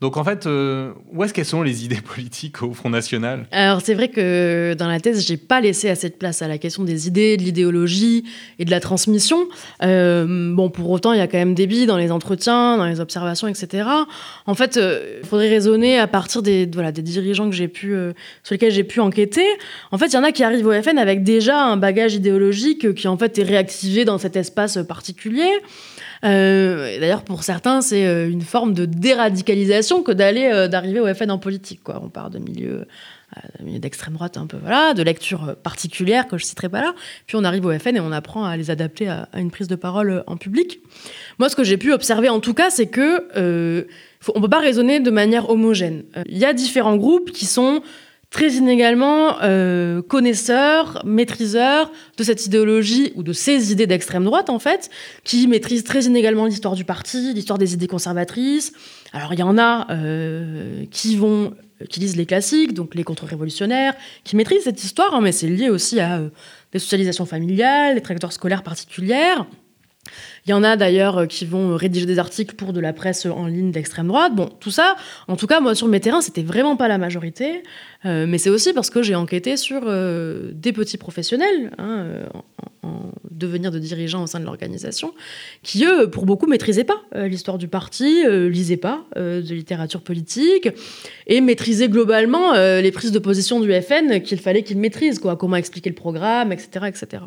[0.00, 3.46] donc en fait, euh, où est-ce qu'elles sont les idées politiques au Front National?
[3.52, 6.56] Alors c'est vrai que dans la thèse, j'ai pas laissé assez de place à la
[6.56, 8.24] question des idées, de l'idéologie
[8.58, 9.46] et de la transmission.
[9.82, 12.86] Euh, bon, pour autant, il y a quand même des billes dans les entretiens, dans
[12.86, 13.88] les observations, etc.
[14.46, 18.72] En fait, euh, il faudrait raisonner à partir des, voilà, des dirigeants que sur lesquels
[18.72, 19.44] j'ai pu enquêter.
[19.90, 22.94] En fait, il y en a qui arrivent au FN avec déjà un bagage idéologique
[22.94, 25.50] qui en fait est réactivé dans cet espace particulier.
[26.24, 31.12] Euh, D'ailleurs, pour certains, c'est euh, une forme de déradicalisation que d'aller euh, d'arriver au
[31.14, 31.80] FN en politique.
[31.88, 32.86] On part de milieu
[33.36, 36.94] euh, d'extrême droite un peu voilà de lecture particulière que je citerai pas là.
[37.26, 39.76] Puis on arrive au FN et on apprend à les adapter à, une prise de
[39.76, 40.80] parole en public.
[41.38, 43.84] Moi ce que j'ai pu observer en tout cas c'est que euh,
[44.34, 46.02] on peut pas raisonner de manière homogène.
[46.26, 47.82] Il y a différents groupes qui sont
[48.30, 54.60] très inégalement euh, connaisseurs, maîtriseurs de cette idéologie ou de ces idées d'extrême droite en
[54.60, 54.88] fait,
[55.24, 58.72] qui maîtrisent très inégalement l'histoire du parti, l'histoire des idées conservatrices.
[59.12, 61.54] Alors il y en a euh, qui vont
[61.88, 65.70] qui lisent les classiques, donc les contre-révolutionnaires, qui maîtrisent cette histoire, hein, mais c'est lié
[65.70, 66.28] aussi à euh,
[66.72, 69.46] des socialisations familiales, des trajectoires scolaires particulières.
[70.46, 73.26] Il y en a d'ailleurs euh, qui vont rédiger des articles pour de la presse
[73.26, 74.34] en ligne d'extrême droite.
[74.34, 74.96] Bon, tout ça,
[75.28, 77.62] en tout cas, moi, sur mes terrains, c'était vraiment pas la majorité.
[78.06, 82.06] Euh, mais c'est aussi parce que j'ai enquêté sur euh, des petits professionnels, hein,
[82.82, 85.12] en, devenir de dirigeants au sein de l'organisation,
[85.62, 90.68] qui, eux, pour beaucoup, maîtrisaient pas l'histoire du parti, lisaient pas de littérature politique,
[91.26, 95.56] et maîtrisaient globalement les prises de position du FN qu'il fallait qu'ils maîtrisent, quoi, comment
[95.56, 96.86] expliquer le programme, etc.
[96.86, 97.22] etc.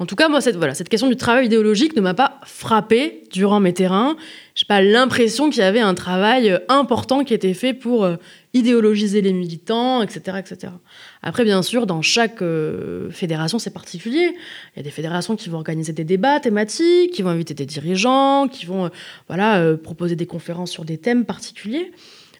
[0.00, 3.24] En tout cas, moi, cette, voilà, cette question du travail idéologique ne m'a pas frappé
[3.32, 4.16] durant mes terrains.
[4.54, 8.14] J'ai pas l'impression qu'il y avait un travail euh, important qui était fait pour euh,
[8.54, 10.72] idéologiser les militants, etc., etc.
[11.20, 14.36] Après, bien sûr, dans chaque euh, fédération, c'est particulier.
[14.74, 17.66] Il y a des fédérations qui vont organiser des débats thématiques, qui vont inviter des
[17.66, 18.90] dirigeants, qui vont,
[19.26, 21.90] voilà, proposer des conférences sur des thèmes particuliers.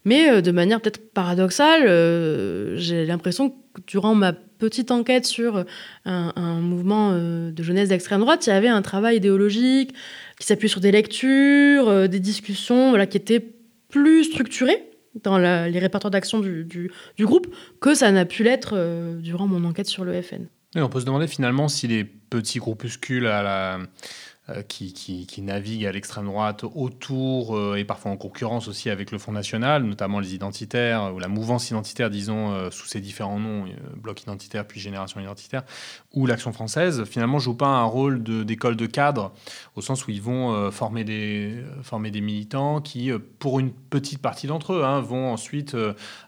[0.05, 1.83] Mais de manière peut-être paradoxale,
[2.77, 5.65] j'ai l'impression que durant ma petite enquête sur
[6.05, 9.95] un, mouvement euh, de jeunesse d'extrême droite, il y avait un travail idéologique
[10.39, 13.55] qui s'appuie sur des lectures, euh, des discussions voilà, qui étaient
[13.89, 14.85] plus structurées
[15.23, 19.87] dans les répertoires d'action du, groupe que ça n'a pu l'être euh, durant mon enquête
[19.87, 20.47] sur le FN.
[20.77, 23.79] on peut se demander finalement si les petits groupuscules à la
[24.69, 29.33] qui, qui, naviguent à l'extrême droite autour et parfois en concurrence aussi avec le Front
[29.33, 34.67] National, notamment les identitaires ou la mouvance identitaire, disons, sous ses différents noms, Bloc identitaire
[34.67, 35.65] puis Génération identitaire,
[36.13, 39.33] ou l'Action française, finalement, jouent pas un rôle d'école de, cadre
[39.77, 44.47] au sens où ils vont former, des, former des militants qui, pour une petite partie
[44.47, 45.77] d'entre eux, hein, vont ensuite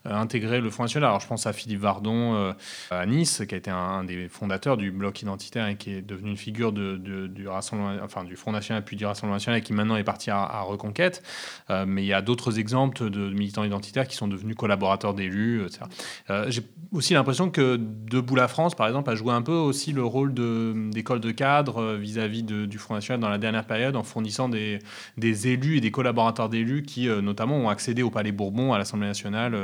[0.05, 1.09] intégrer le Front National.
[1.09, 2.55] Alors je pense à Philippe Vardon
[2.91, 6.31] à Nice, qui a été un, des fondateurs du bloc identitaire et qui est devenu
[6.31, 10.05] une figure du Rassemblement, enfin du Front National puis du Rassemblement National qui maintenant est
[10.05, 11.23] parti à, Reconquête.
[11.71, 15.65] Euh, mais il y a d'autres exemples de, militants identitaires qui sont devenus collaborateurs d'élus,
[15.65, 15.83] etc.
[16.29, 19.93] Euh, j'ai aussi l'impression que Debout la France, par exemple, a joué un peu aussi
[19.93, 24.03] le rôle d'école de, cadre euh, vis-à-vis du Front National dans la dernière période en
[24.03, 28.79] fournissant des élus et des collaborateurs d'élus qui, notamment, ont accédé au Palais Bourbon, à
[28.79, 29.57] l'Assemblée nationale,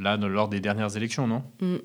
[0.00, 1.42] là, lors des dernières élections, non?
[1.60, 1.76] Mm.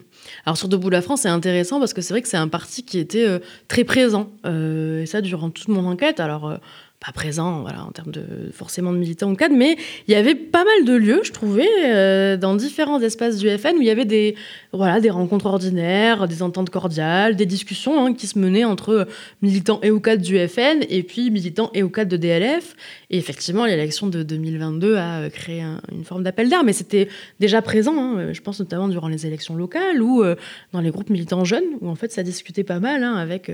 [0.46, 2.84] Alors sur Debout la France, c'est intéressant parce que c'est vrai que c'est un parti
[2.84, 6.20] qui était euh, très présent, euh, et ça durant toute mon enquête.
[6.20, 6.58] Alors euh,
[7.00, 9.78] pas présent voilà, en termes de forcément de militants ou cadres, mais
[10.08, 13.76] il y avait pas mal de lieux, je trouvais, euh, dans différents espaces du FN
[13.78, 14.36] où il y avait des,
[14.72, 19.08] voilà, des rencontres ordinaires, des ententes cordiales, des discussions hein, qui se menaient entre
[19.42, 22.76] militants et ou cadres du FN et puis militants et ou cadres de DLF.
[23.10, 27.62] Et effectivement, l'élection de 2022 a euh, créé une forme d'appel d'air, mais c'était déjà
[27.62, 30.36] présent, hein, je pense notamment durant les élections locales ou euh,
[30.72, 33.52] dans les groupes militants jeunes, où en fait ça discutait pas mal hein, avec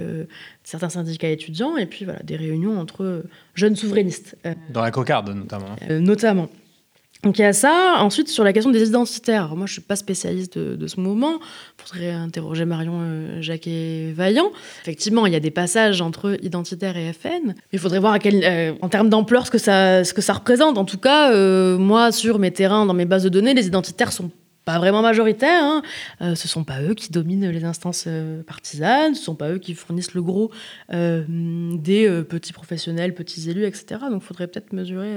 [0.63, 3.23] certains syndicats étudiants et puis voilà, des réunions entre
[3.55, 4.37] jeunes souverainistes.
[4.45, 5.75] Euh, Dans la cocarde, notamment.
[5.89, 6.49] Euh, notamment.
[7.23, 7.97] Donc il y a ça.
[7.99, 11.35] Ensuite, sur la question des identitaires, moi je ne suis pas spécialiste de, ce mouvement.
[11.39, 14.51] Il faudrait interroger Marion euh, Jacquet Vaillant.
[14.81, 17.53] Effectivement, il y a des passages entre identitaire et FN.
[17.71, 20.79] Il faudrait voir à quel, en termes d'ampleur ce, que ça, ce que ça représente.
[20.79, 21.31] En tout cas,
[21.77, 24.31] moi, sur mes terrains, dans mes bases de données, les identitaires sont
[24.65, 25.63] pas vraiment majoritaires.
[25.63, 25.81] Hein.
[26.21, 29.59] Euh, ce sont pas eux qui dominent les instances euh, partisanes, ce sont pas eux
[29.59, 30.51] qui fournissent le gros
[30.93, 34.01] euh, des petits professionnels, petits élus, etc.
[34.09, 35.15] Donc, il faudrait peut-être mesurer,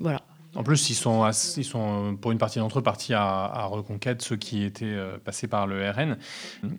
[0.00, 0.22] voilà.
[0.54, 1.26] En plus, ils sont,
[1.56, 5.66] ils sont pour une partie d'entre eux partis à, Reconquête, ceux qui étaient passés par
[5.66, 6.18] le RN.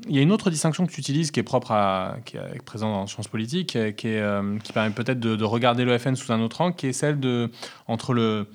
[0.08, 2.64] Il y a une autre distinction que tu utilises qui est propre à, qui est
[2.64, 6.32] présente en sciences politiques, qui, est, qui permet peut-être de, de, regarder le FN sous
[6.32, 7.50] un autre angle, qui est celle de,
[7.88, 8.46] entre le, euh,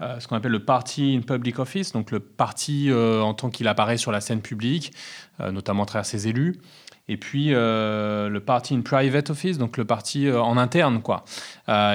[0.00, 3.66] ce qu'on appelle le party in public office, donc le parti euh, en tant qu'il
[3.68, 4.92] apparaît sur la scène publique,
[5.40, 6.60] euh, notamment à travers ses élus,
[7.08, 11.24] et puis le party in private office, donc le parti en interne, quoi.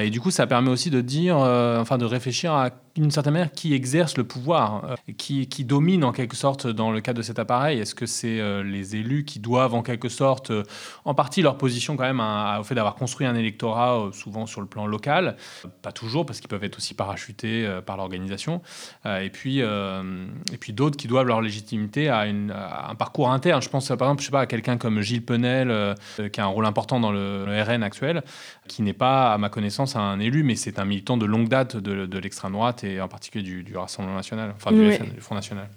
[0.02, 3.52] et du coup, ça permet aussi de dire, enfin, de réfléchir à d'une certaine manière,
[3.52, 7.24] qui exerce le pouvoir, euh, qui, qui, domine en quelque sorte dans le cadre de
[7.24, 7.80] cet appareil.
[7.80, 10.64] Est-ce que c'est euh, les élus qui doivent en quelque sorte, euh,
[11.04, 12.22] en partie leur position quand même
[12.60, 15.38] au fait d'avoir construit un électorat, souvent sur le plan local,
[15.82, 18.62] pas toujours parce qu'ils peuvent être aussi parachutés par l'organisation,
[19.06, 23.62] et puis, et puis d'autres qui doivent leur légitimité à, un parcours interne.
[23.62, 25.96] Je pense par exemple, je sais pas, à quelqu'un comme Gilles Penel,
[26.32, 28.24] qui a un rôle important dans le, RN actuel,
[28.68, 31.76] qui n'est pas, à ma connaissance, un élu, mais c'est un militant de longue date
[31.76, 35.68] de, de l'extrême droite et en particulier du, Rassemblement national, enfin du, Front national.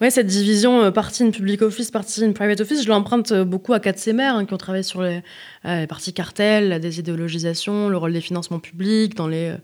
[0.00, 3.44] Ouais, cette division euh, partie in public office, partie in private office, je l'emprunte euh,
[3.44, 5.22] beaucoup à Katsemer, hein, qui ont travaillé sur les,
[5.66, 9.54] euh, parties cartels, la désidéologisation, le rôle des financements publics dans les,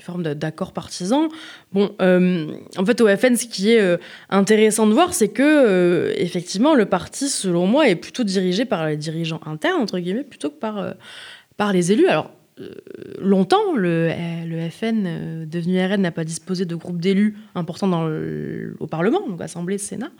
[0.00, 1.28] formes d'accords partisans.
[1.72, 6.84] Bon, en fait, au FN, ce qui est intéressant de voir, c'est que effectivement, le
[6.84, 10.94] parti, selon moi, est plutôt dirigé par les dirigeants internes, entre guillemets, plutôt que par,
[11.56, 12.06] par les élus.
[12.08, 12.30] Alors,
[12.60, 12.70] euh,
[13.20, 14.10] longtemps, le,
[14.70, 18.08] FN, euh, devenu RN, n'a pas disposé de groupes d'élus importants
[18.80, 20.10] au Parlement, donc Assemblée, Sénat.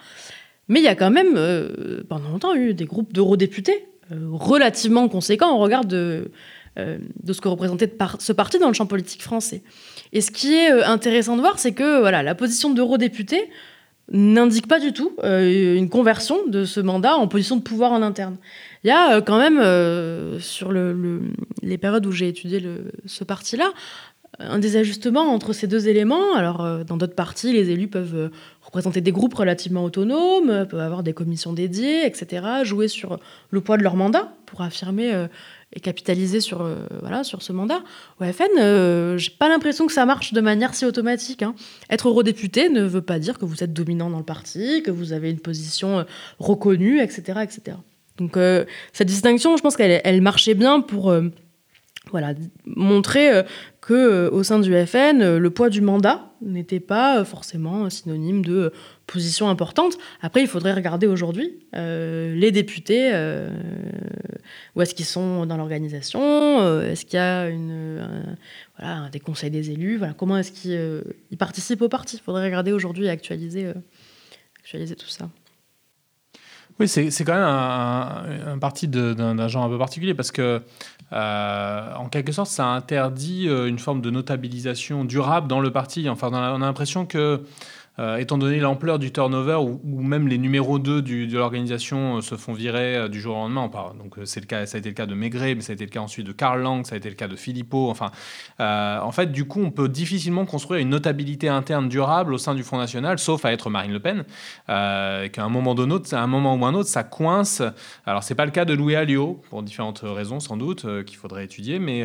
[0.69, 5.57] Mais il y a quand même, euh, pendant longtemps, eu des groupes d'eurodéputés relativement conséquents
[5.57, 6.31] au regard de,
[6.77, 9.65] de ce que représentait ce parti dans le champ politique français.
[10.13, 13.51] Et ce qui est intéressant de voir, c'est que voilà, la position d'eurodéputé
[14.13, 18.37] n'indique pas du tout une conversion de ce mandat en position de pouvoir en interne.
[18.87, 21.21] Il y a euh, quand même, euh, sur le,
[21.61, 22.63] les périodes où j'ai étudié
[23.05, 23.73] ce parti-là,
[24.39, 26.37] un désajustement entre ces deux éléments.
[26.37, 28.31] Alors, euh, dans d'autres parties, les élus peuvent
[28.63, 33.19] représenter des groupes relativement autonomes, peuvent avoir des commissions dédiées, etc., jouer sur
[33.51, 35.27] le poids de leur mandat pour affirmer
[35.73, 36.65] et capitaliser sur,
[37.01, 37.83] voilà, sur ce mandat.
[38.21, 41.43] Au FN, j'ai pas l'impression que ça marche de manière si automatique.
[41.43, 41.57] Hein.
[41.91, 45.13] Être eurodéputé ne veut pas dire que vous êtes dominant dans le parti, que vous
[45.13, 46.07] avez une position
[46.39, 47.79] reconnue, etc., etc.
[48.19, 51.29] Donc euh, cette distinction, je pense qu'elle elle marchait bien pour euh,
[52.11, 53.43] voilà, montrer euh,
[53.81, 58.73] que au sein du FN, le poids du mandat n'était pas forcément synonyme de
[59.07, 59.97] position importante.
[60.23, 63.13] Après, il faudrait regarder aujourd'hui les députés,
[64.75, 68.05] où est-ce qu'ils sont dans l'organisation, est-ce qu'il y a une,
[69.13, 72.17] des conseils des élus, comment est-ce qu'ils participent au parti.
[72.17, 73.73] Il faudrait regarder aujourd'hui et actualiser,
[74.59, 75.31] actualiser tout ça.
[76.79, 80.61] Oui, c'est quand même un, parti d'un genre un peu particulier parce que,
[81.13, 86.09] euh, en quelque sorte, ça interdit euh, une forme de notabilisation durable dans le parti.
[86.11, 87.43] Enfin, on a l'impression que
[87.99, 92.35] euh, étant donné l'ampleur du turnover, où, même les numéros 2 de l'organisation euh, se
[92.35, 93.71] font virer euh, du jour au lendemain.
[93.99, 95.85] Donc c'est le cas, ça a été le cas de Maigret, mais ça a été
[95.85, 97.89] le cas ensuite de Karl Lang, ça a été le cas de Philippot.
[97.91, 98.11] Enfin,
[98.59, 102.63] en fait, du coup, on peut difficilement construire une notabilité interne durable au sein du
[102.63, 104.25] Front National, sauf à être Marine Le Pen,
[104.67, 107.63] qu'à un moment donné, à un moment ou un autre, ça coince.
[108.05, 111.45] Alors c'est pas le cas de Louis Alliot pour différentes raisons sans doute qu'il faudrait
[111.45, 112.01] étudier, mais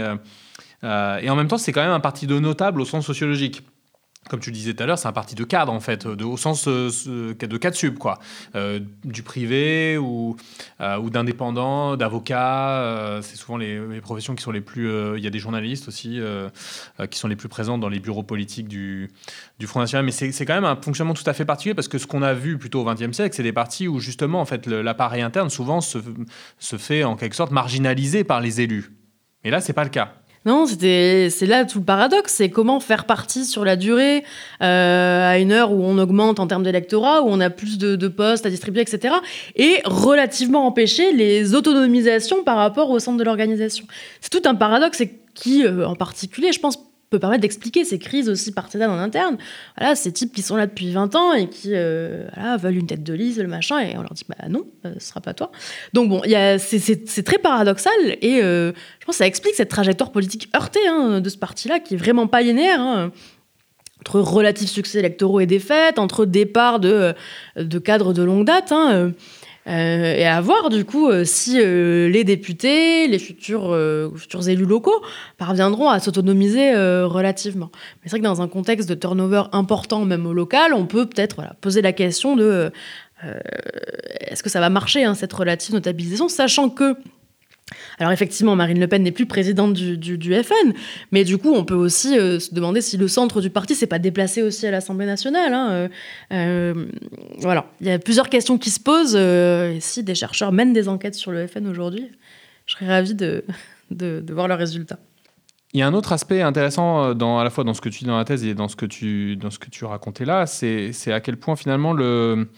[0.83, 3.63] et en même temps, c'est quand même un parti de notable au sens sociologique
[4.31, 6.37] comme tu le disais tout à l'heure, c'est un parti de cadre en fait, au
[6.37, 6.89] sens euh,
[7.37, 8.17] de cadre sub quoi,
[8.55, 10.37] euh, du privé ou,
[10.79, 13.19] euh, ou d'indépendants, d'avocats.
[13.21, 14.89] c'est souvent les, professions qui sont les plus.
[15.17, 16.21] Il y a des journalistes aussi
[17.09, 19.09] qui sont les plus présents dans les bureaux politiques du,
[19.65, 20.05] Front National.
[20.05, 22.33] Mais c'est quand même un fonctionnement tout à fait particulier parce que ce qu'on a
[22.33, 25.81] vu plutôt au XXe siècle, c'est des partis où justement en fait l'appareil interne souvent
[25.81, 25.99] se,
[26.77, 28.93] fait en quelque sorte marginaliser par les élus.
[29.43, 30.13] Mais là, c'est pas le cas.
[30.43, 34.23] Non, c'était, c'est là tout le paradoxe, c'est comment faire partie sur la durée,
[34.63, 38.07] euh, à une heure où on augmente en termes d'électorat, où on a plus de,
[38.07, 39.13] postes à distribuer, etc.,
[39.55, 43.85] et relativement empêcher les autonomisations par rapport au centre de l'organisation.
[44.19, 47.99] C'est tout un paradoxe et qui, euh, en particulier, je pense, peut permettre d'expliquer ces
[47.99, 49.37] crises aussi partisanes en interne.
[49.77, 52.25] Voilà, ces types qui sont là depuis 20 ans et qui euh,
[52.57, 55.09] veulent une tête de liste, le machin, et on leur dit bah non, euh, ce
[55.09, 55.51] sera pas toi.
[55.93, 56.21] Donc bon,
[56.57, 57.91] c'est très paradoxal
[58.21, 61.79] et euh, je pense que ça explique cette trajectoire politique heurtée hein, de ce parti-là
[61.79, 62.79] qui est vraiment pas linéaire.
[62.79, 63.11] Hein,
[63.99, 67.13] entre relatifs succès électoraux et défaites, entre départ de,
[67.55, 68.71] de cadres de longue date.
[68.71, 69.11] Hein,
[69.67, 73.75] euh, et à voir du coup euh, si euh, les députés, les futurs,
[74.47, 75.03] élus locaux
[75.37, 77.69] parviendront à s'autonomiser relativement.
[77.73, 81.05] Mais c'est vrai que dans un contexte de turnover important, même au local, on peut
[81.05, 82.71] peut-être poser la question de
[84.21, 86.95] est-ce que ça va marcher hein, cette relative notabilisation, sachant que
[87.99, 90.73] alors effectivement, Marine Le Pen n'est plus présidente du, FN,
[91.11, 93.87] mais du coup, on peut aussi euh, se demander si le centre du parti s'est
[93.87, 95.53] pas déplacé aussi à l'Assemblée nationale.
[95.53, 95.87] Hein, euh,
[96.33, 96.85] euh,
[97.39, 99.17] voilà, il y a plusieurs questions qui se posent.
[99.81, 102.11] si des chercheurs mènent des enquêtes sur le FN aujourd'hui,
[102.65, 103.43] je serais ravie de,
[104.29, 104.99] voir leurs résultats.
[105.73, 108.05] Il y a un autre aspect intéressant à la fois dans ce que tu dis
[108.05, 111.93] dans la thèse et dans ce que tu racontais là, c'est à quel point finalement
[111.93, 112.49] le,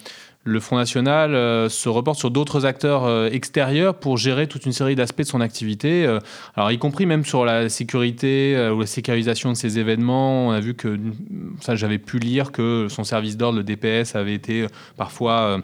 [0.46, 4.74] le Front National euh, se reporte sur d'autres acteurs euh, extérieurs pour gérer toute une
[4.74, 6.06] série d'aspects de son activité.
[6.06, 6.20] Euh,
[6.56, 10.48] alors, y compris même sur la sécurité ou la sécurisation de ces événements.
[10.48, 11.00] On a vu que,
[11.62, 14.68] ça, j'avais pu lire que son service d'ordre, le DPS, avait été
[14.98, 15.60] parfois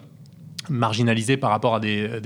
[0.68, 2.20] marginalisé par rapport à des,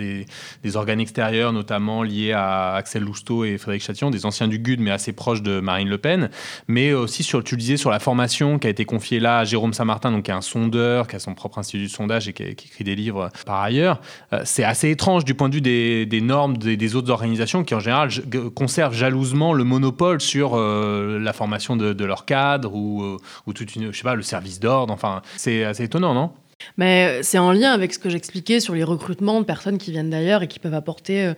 [0.63, 4.81] des, organes extérieurs, notamment liés à Axel Lousteau et Frédéric Chatillon, des anciens du GUD,
[4.81, 6.31] mais assez proches de Marine Le Pen.
[6.67, 9.45] Mais aussi, sur, tu le disais, sur la formation qui a été confiée là à
[9.45, 12.33] Jérôme Saint-Martin, donc qui est un sondeur, qui a son propre institut de sondage et
[12.33, 14.01] qui, écrit des livres par ailleurs.
[14.33, 17.75] Euh, c'est assez étrange du point de vue des, des normes des, autres organisations qui,
[17.75, 18.11] en général,
[18.55, 23.17] conservent jalousement le monopole sur euh, la formation de, de leurs cadres ou, euh,
[23.47, 24.93] ou toute une, je sais pas, le service d'ordre.
[24.93, 26.31] Enfin, c'est assez étonnant, non?
[26.77, 30.11] Mais c'est en lien avec ce que j'expliquais sur les recrutements de personnes qui viennent
[30.11, 31.35] d'ailleurs et qui peuvent apporter euh,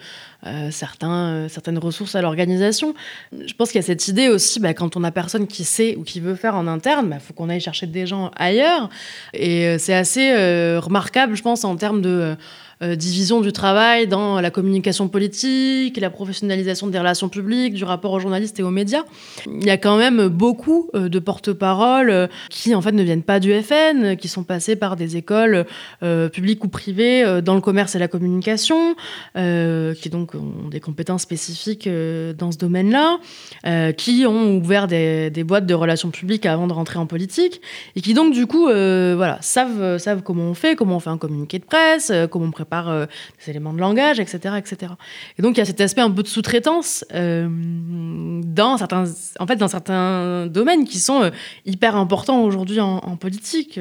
[0.46, 2.94] euh, certains, euh, certaines ressources à l'organisation.
[3.32, 5.96] Je pense qu'il y a cette idée aussi, bah, quand on a personne qui sait
[5.96, 8.88] ou qui veut faire en interne, il bah, faut qu'on aille chercher des gens ailleurs.
[9.34, 10.32] Et c'est assez
[10.78, 12.34] remarquable, je pense, en termes de euh,
[12.82, 18.20] division du travail dans la communication politique, la professionnalisation des relations publiques, du rapport aux
[18.20, 19.04] journalistes et aux médias.
[19.46, 23.22] Il y a quand même beaucoup euh, de porte-paroles euh, qui en fait ne viennent
[23.22, 25.64] pas du FN, qui sont passés par des écoles
[26.32, 28.94] publiques ou privées dans le commerce et la communication,
[29.34, 31.88] qui donc ont des compétences spécifiques
[32.38, 33.18] dans ce domaine-là,
[33.92, 37.60] qui ont ouvert des, des, boîtes de relations publiques avant de rentrer en politique,
[37.94, 41.18] et qui donc du coup voilà, savent, savent comment on fait, comment on fait un
[41.18, 43.06] communiqué de presse, comment on prépare par euh,
[43.38, 44.92] des éléments de langage, etc., etc.
[45.38, 47.48] Et donc il y a cet aspect un peu de sous-traitance euh,
[48.44, 49.04] dans certains,
[49.38, 51.30] en fait, dans certains domaines qui sont euh,
[51.64, 53.80] hyper importants aujourd'hui en, politique,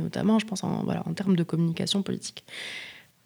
[0.00, 2.44] notamment, je pense, en, en termes de communication politique.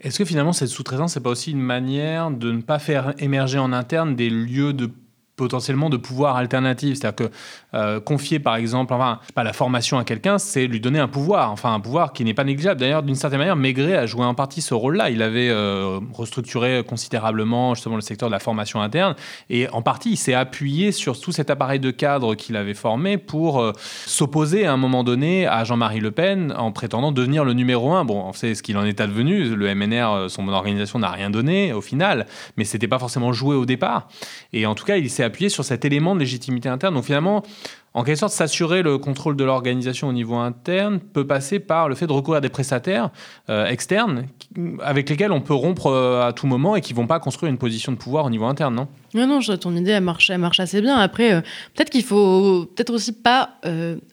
[0.01, 3.59] Est-ce que finalement cette sous-traitance, c'est pas aussi une manière de ne pas faire émerger
[3.59, 4.91] en interne des lieux de
[5.37, 6.99] potentiellement de pouvoir alternatif.
[6.99, 7.35] C'est-à-dire que
[7.75, 11.51] euh, confier, par exemple, enfin, pas la formation à quelqu'un, c'est lui donner un pouvoir,
[11.51, 12.81] enfin un pouvoir qui n'est pas négligeable.
[12.81, 15.11] D'ailleurs, d'une certaine manière, Maigret a joué en partie ce rôle-là.
[15.11, 19.17] Il avait euh, restructuré considérablement justement le secteur de la formation interne
[19.51, 23.19] et en partie, il s'est appuyé sur tout cet appareil de cadre qu'il avait formé
[23.19, 23.73] pour euh,
[24.07, 28.05] s'opposer à un moment donné à Jean-Marie Le Pen en prétendant devenir le numéro un.
[28.05, 29.57] Bon, on sait ce qu'il en est advenu.
[29.57, 32.27] Le MNR, son organisation n'a rien donné au final,
[32.57, 34.09] mais c'était pas forcément joué au départ.
[34.53, 36.95] Et en tout cas, il s'est appuyé sur cet élément de légitimité interne.
[36.95, 37.43] Donc finalement,
[37.97, 41.95] en quelque sorte, s'assurer le contrôle de l'organisation au niveau interne peut passer par le
[41.95, 43.11] fait de recourir à des prestataires
[43.49, 44.27] euh, externes
[44.83, 47.59] avec lesquels on peut rompre euh, à tout moment et qui vont pas construire une
[47.59, 48.89] position de pouvoir au niveau interne, non?
[49.15, 50.97] Non, non, ton idée, elle marche, elle marche assez bien.
[50.97, 51.41] Après, euh,
[51.75, 53.51] peut-être qu'il faut peut-être aussi pas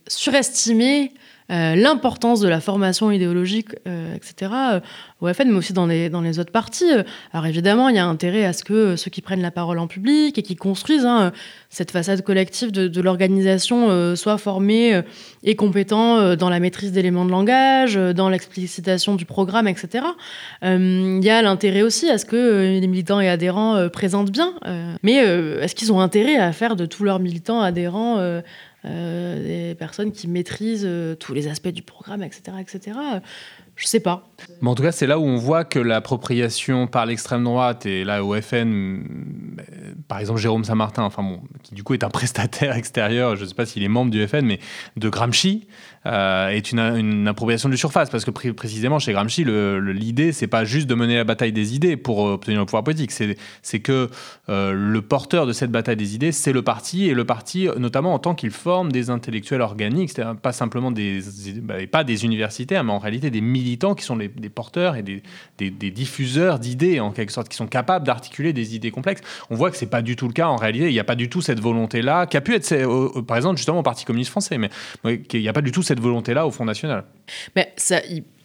[0.07, 1.11] surestimer
[1.51, 4.79] l'importance de la formation idéologique, euh, etc., euh,
[5.19, 6.89] au FN, mais aussi dans les, autres partis.
[7.33, 9.87] Alors évidemment, il y a intérêt à ce que ceux qui prennent la parole en
[9.87, 11.31] public et qui construisent hein,
[11.69, 15.01] cette façade collective de, l'organisation soient formés
[15.43, 20.05] et compétents dans la maîtrise d'éléments de langage, dans l'explicitation du programme, etc.
[20.63, 24.53] Il y a l'intérêt aussi à ce que les militants et adhérents présentent bien,
[25.03, 28.41] mais est-ce qu'ils ont intérêt à faire de tous leurs militants adhérents euh,
[28.83, 32.57] des personnes qui maîtrisent euh, tous les aspects du programme, etc.
[32.59, 32.97] etc.
[33.75, 34.30] Je sais pas.
[34.61, 38.03] Mais en tout cas, c'est là où on voit que l'appropriation par l'extrême droite et
[38.03, 38.97] là au FN, euh,
[40.07, 43.47] par exemple Jérôme Saint-Martin, enfin bon, qui du coup est un prestataire extérieur, je ne
[43.47, 44.59] sais pas s'il est membre du FN, mais
[44.97, 45.67] de Gramsci,
[46.05, 48.09] euh, est une, appropriation du surface.
[48.09, 51.97] Parce que précisément chez Gramsci, l'idée, c'est pas juste de mener la bataille des idées
[51.97, 54.09] pour obtenir le pouvoir politique, c'est que
[54.49, 58.13] euh, le porteur de cette bataille des idées, c'est le parti, et le parti, notamment
[58.13, 61.21] en tant qu'il forme des intellectuels organiques, c'est-à-dire pas simplement des,
[61.61, 65.21] bah, pas des universitaires, mais en réalité des militants qui sont des porteurs et des,
[65.57, 69.21] des, diffuseurs d'idées, en quelque sorte, qui sont capables d'articuler des idées complexes.
[69.49, 70.87] On voit que c'est pas du tout le cas en réalité.
[70.87, 73.79] Il n'y a pas du tout cette volonté-là, qui a pu être, par exemple, justement
[73.79, 74.69] au Parti communiste français, mais
[75.05, 77.03] il n'y a pas du tout cette volonté-là au Front National.
[77.55, 78.01] Mais ça,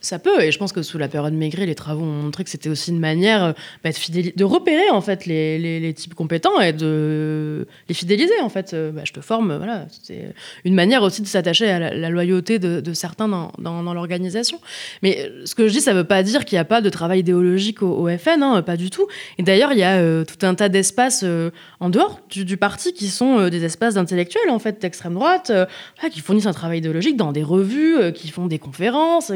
[0.06, 2.50] ça peut, et je pense que sous la période Maigret, les travaux ont montré que
[2.50, 6.60] c'était aussi une manière euh, bah, de, de repérer en fait les, les, types compétents
[6.60, 8.72] et de les fidéliser en fait.
[8.72, 9.86] Euh, bah, je te forme, voilà.
[10.02, 10.32] C'est
[10.64, 14.60] une manière aussi de s'attacher à la, loyauté de, certains dans, dans, l'organisation.
[15.02, 16.80] Mais euh, ce que je dis, ça ne veut pas dire qu'il n'y a pas
[16.80, 19.06] de travail idéologique au, FN, hein, pas du tout.
[19.38, 21.24] Et d'ailleurs, il y a tout un tas d'espaces
[21.80, 25.52] en dehors du, parti qui sont des espaces d'intellectuels en fait d'extrême droite,
[26.12, 28.75] qui fournissent un travail idéologique dans des revues, qui font des conférences,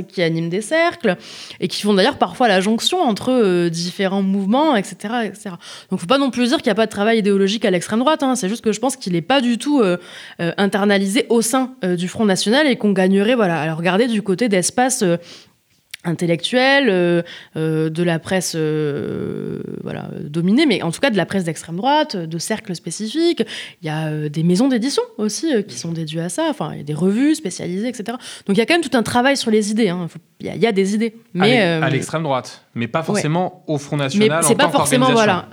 [0.08, 1.16] qui animent des cercles,
[1.60, 5.50] et qui font d'ailleurs parfois la jonction entre euh, différents mouvements, etc., etc.
[5.90, 8.00] Donc faut pas non plus dire qu'il n'y a pas de travail idéologique à l'extrême
[8.00, 8.36] droite, hein.
[8.36, 9.96] c'est juste que je pense qu'il n'est pas du tout euh,
[10.40, 14.22] euh, internalisé au sein du Front National et qu'on gagnerait voilà, à le regarder du
[14.22, 15.04] côté d'espaces
[16.04, 17.22] intellectuelle, euh,
[17.56, 21.76] euh, de la presse euh, voilà, dominée, mais en tout cas de la presse d'extrême
[21.76, 23.42] droite, de cercles spécifiques.
[23.82, 26.80] Il y a des maisons d'édition aussi qui sont dédiées à ça, enfin, il y
[26.80, 28.16] a des revues spécialisées, etc.
[28.46, 29.90] Donc il y a quand même tout un travail sur les idées.
[29.90, 30.06] Hein.
[30.40, 31.14] Il, y a, des idées.
[31.34, 34.40] Mais, à l'extrême droite, mais pas forcément au Front National.
[34.40, 35.46] Mais c'est pas forcément voilà,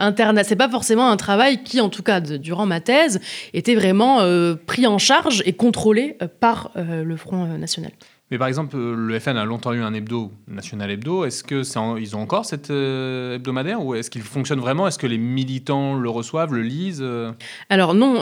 [0.43, 3.19] c'est pas forcément un travail qui, en tout cas, durant ma thèse,
[3.53, 4.19] était vraiment
[4.65, 7.91] pris en charge et contrôlé par le Front National.
[8.29, 11.23] Mais par exemple, euh, le FN a longtemps eu un hebdo, National Hebdo.
[11.23, 11.63] Est-ce que
[11.97, 14.85] ils ont encore cette euh, hebdomadaire ou est-ce qu'il fonctionne vraiment?
[14.87, 17.31] Est-ce que les militants le reçoivent, le lisent euh?
[17.69, 18.15] Alors non,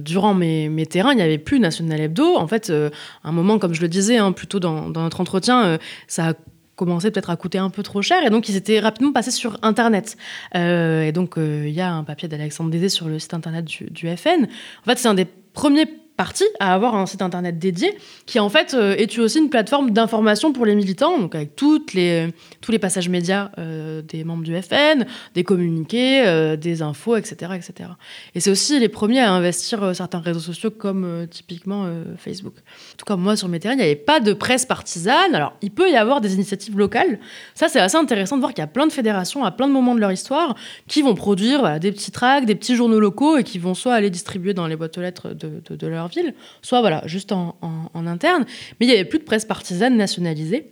[0.00, 2.36] durant mes, terrains, il n'y avait plus National Hebdo.
[2.36, 2.90] En fait, à
[3.28, 6.34] un moment, comme je le disais, hein, plutôt dans, notre entretien, ça a
[6.74, 9.58] commencé peut-être à coûter un peu trop cher et donc ils étaient rapidement passés sur
[9.62, 10.16] Internet.
[10.54, 14.48] et donc il y a un papier d'Alexandre Dézé sur le site Internet du FN.
[14.82, 15.86] En fait, c'est un des premiers
[16.16, 17.96] parti à avoir un site internet dédié
[18.26, 21.80] qui en fait euh, est aussi une plateforme d'information pour les militants, donc avec tous
[21.94, 27.52] les passages médias euh, des membres du FN, des communiqués, euh, des infos, etc.
[27.54, 27.90] etc.
[28.34, 31.86] Et c'est aussi les premiers à investir certains réseaux sociaux comme typiquement
[32.16, 32.54] Facebook.
[32.56, 35.34] En tout cas, moi sur mes terrains, il n'y avait pas de presse partisane.
[35.34, 37.18] Alors, il peut y avoir des initiatives locales.
[37.54, 39.72] Ça, c'est assez intéressant de voir qu'il y a plein de fédérations à plein de
[39.72, 40.54] moments de leur histoire
[40.88, 44.10] qui vont produire des petits tracts, des petits journaux locaux et qui vont soit aller
[44.10, 47.56] distribuer dans les boîtes aux lettres de, de leur ville, soit voilà, juste en,
[47.94, 48.44] interne.
[48.78, 50.70] Mais il n'y avait plus de presse partisane nationalisée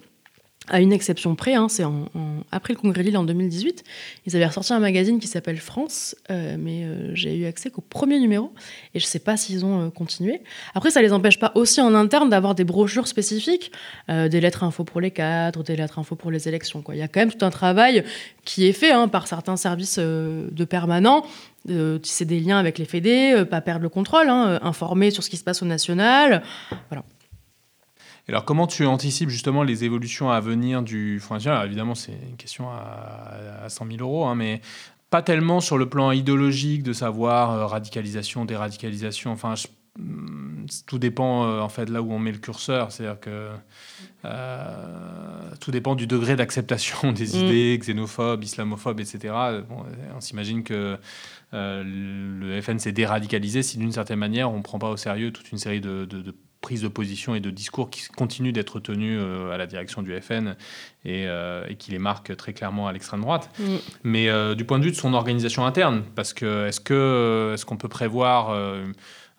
[0.70, 2.04] à une exception près, hein, c'est en,
[2.52, 3.82] après le congrès Lille en 2018,
[4.26, 7.80] ils avaient ressorti un magazine qui s'appelle France, euh, mais euh, j'ai eu accès qu'au
[7.80, 8.52] premier numéro,
[8.94, 10.42] et je ne sais pas s'ils ont euh, continué.
[10.74, 13.72] Après, ça ne les empêche pas aussi en interne d'avoir des brochures spécifiques,
[14.08, 16.84] des lettres info pour les cadres, des lettres info pour les élections.
[16.90, 18.04] Il y a quand même tout un travail
[18.44, 21.24] qui est fait hein, par certains services de permanents
[21.66, 25.10] de tisser des liens avec les fédés, euh, pas perdre le contrôle, hein, euh, informer
[25.10, 26.42] sur ce qui se passe au national.
[26.88, 27.04] Voilà.
[28.28, 31.66] Alors, comment tu anticipes justement les évolutions à venir du Front National?
[31.66, 34.60] Évidemment, c'est une question à, 100 000 euros, hein, mais
[35.10, 39.32] pas tellement sur le plan idéologique de savoir euh, radicalisation, déradicalisation.
[39.32, 39.54] Enfin,
[39.98, 42.92] hmm, tout dépend en fait là où on met le curseur.
[42.92, 43.48] C'est-à-dire que
[45.58, 47.44] tout dépend du degré d'acceptation des mm.
[47.44, 49.34] idées xénophobes, islamophobes, etc.
[50.14, 50.98] on s'imagine que
[51.52, 55.50] le FN s'est déradicalisé si d'une certaine manière on ne prend pas au sérieux toute
[55.50, 56.06] une série de,
[56.60, 60.18] prises de position et de discours qui continuent d'être tenus euh, à la direction du
[60.20, 60.56] FN
[61.06, 63.50] euh, et, qui les marquent très clairement à l'extrême droite.
[64.04, 67.76] Mais du point de vue de son organisation interne, parce que est-ce que est-ce qu'on
[67.78, 68.54] peut prévoir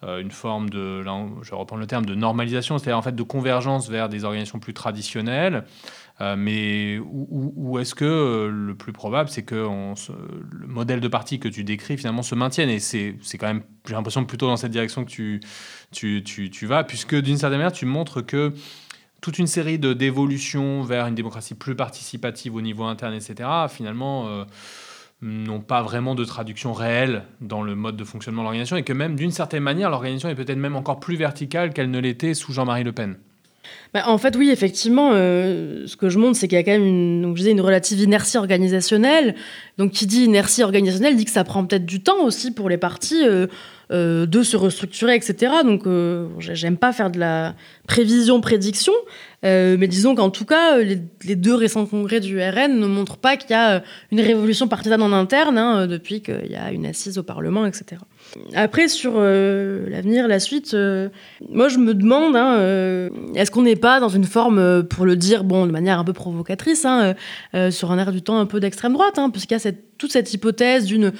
[0.04, 3.90] une forme de, je vais reprendre le terme, de normalisation, c'est-à-dire en fait de convergence
[3.90, 5.64] vers des organisations plus traditionnelles.
[6.20, 11.64] mais où, est-ce que le plus probable, c'est que le modèle de parti que tu
[11.64, 12.70] décris finalement se maintienne?
[12.70, 15.40] Et c'est quand même, j'ai l'impression, plutôt dans cette direction que tu,
[15.92, 18.54] tu, tu, tu vas, puisque d'une certaine manière, tu montres que
[19.22, 24.46] toute une série d'évolutions vers une démocratie plus participative au niveau interne, etc., finalement, euh,
[25.22, 28.94] n'ont pas vraiment de traduction réelle dans le mode de fonctionnement de l'organisation, et que
[28.94, 32.54] même d'une certaine manière, l'organisation est peut-être même encore plus verticale qu'elle ne l'était sous
[32.54, 33.18] Jean-Marie Le Pen.
[33.94, 36.72] Bah, en fait, oui, effectivement, euh, ce que je montre, c'est qu'il y a quand
[36.72, 39.36] même une, donc, je une relative inertie organisationnelle.
[39.78, 42.78] Donc, qui dit inertie organisationnelle dit que ça prend peut-être du temps aussi pour les
[42.78, 43.28] partis.
[43.28, 43.48] Euh,
[43.92, 45.52] euh, de se restructurer, etc.
[45.66, 45.84] Donc,
[46.40, 47.56] j'aime pas faire de la
[47.88, 48.94] prévision, prédiction,
[49.44, 53.36] euh, mais disons qu'en tout cas, les, deux récents congrès du RN ne montrent pas
[53.36, 57.18] qu'il y a une révolution partisane en interne hein, depuis qu'il y a une assise
[57.18, 57.98] au Parlement, etc.
[58.54, 60.76] Après, sur l'avenir, la suite,
[61.50, 65.44] moi je me demande, hein, est-ce qu'on n'est pas dans une forme, pour le dire
[65.44, 67.16] bon, de manière un peu provocatrice, hein,
[67.72, 70.34] sur un air du temps un peu d'extrême droite, puisqu'il y a cette, toute cette
[70.34, 71.12] hypothèse d'une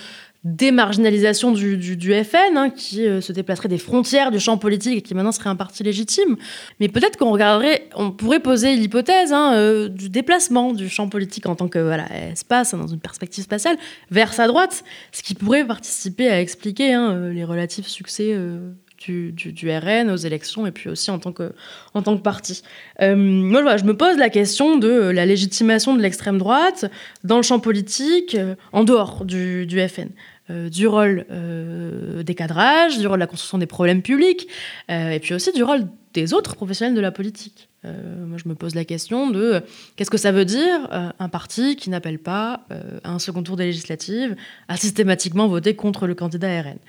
[0.44, 5.14] démarginalisation du, FN, hein, qui euh, se déplacerait des frontières du champ politique et qui
[5.14, 6.36] maintenant serait un parti légitime.
[6.80, 11.46] Mais peut-être qu'on regarderait, on pourrait poser l'hypothèse hein, euh, du déplacement du champ politique
[11.46, 13.78] en tant que voilà, espace, hein, dans une perspective spatiale,
[14.10, 18.36] vers sa droite, ce qui pourrait participer à expliquer euh, les relatifs succès
[18.98, 19.34] du,
[19.70, 21.54] RN aux élections et puis aussi en tant que,
[21.94, 22.64] en tant que parti.
[23.00, 26.86] moi, je me pose la question de la légitimation de l'extrême droite
[27.24, 28.38] dans le champ politique,
[28.74, 30.10] en dehors du FN.
[30.52, 34.48] Euh, du rôle euh, des cadrages, du rôle de la construction des problèmes publics,
[34.90, 37.70] euh, et puis aussi du rôle des autres professionnels de la politique.
[37.84, 39.62] moi, je me pose la question de
[39.96, 42.66] qu'est-ce que ça veut dire un parti qui n'appelle pas
[43.06, 44.36] à un second tour des législatives
[44.68, 46.80] à systématiquement voter contre le candidat RN.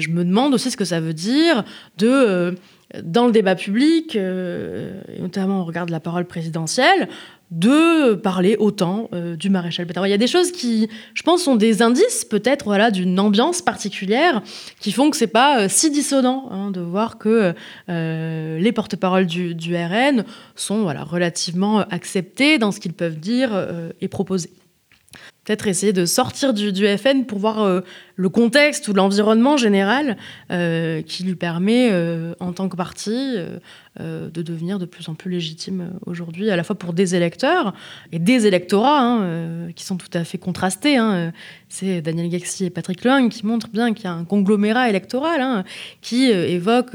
[0.00, 1.62] je me demande aussi ce que ça veut dire
[1.96, 2.56] de
[3.02, 7.08] dans le débat public, et notamment on regarde la parole présidentielle,
[7.50, 10.06] de parler autant euh, du maréchal Pétain.
[10.06, 13.60] Il y a des choses qui, je pense, sont des indices peut-être voilà, d'une ambiance
[13.60, 14.42] particulière
[14.78, 17.54] qui font que c'est pas euh, si dissonant hein, de voir que
[17.88, 23.50] euh, les porte-paroles du, du, RN sont voilà, relativement acceptés dans ce qu'ils peuvent dire
[24.00, 24.50] et proposer
[25.50, 27.80] peut-être essayer de sortir du, FN pour voir euh,
[28.14, 30.16] le contexte ou l'environnement général
[30.52, 33.36] euh, qui lui permet, euh, en tant que parti,
[33.98, 37.74] de devenir de plus en plus légitime aujourd'hui, à la fois pour des électeurs
[38.12, 40.96] et des électorats hein, qui sont tout à fait contrastés.
[40.96, 41.32] Hein.
[41.68, 45.40] C'est Daniel Gaxi et Patrick Leung qui montrent bien qu'il y a un conglomérat électoral
[45.40, 45.64] hein,
[46.00, 46.92] qui évoque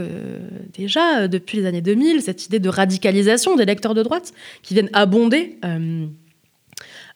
[0.74, 4.34] déjà depuis les années 2000 cette idée de radicalisation des électeurs de droite
[4.64, 5.60] qui viennent abonder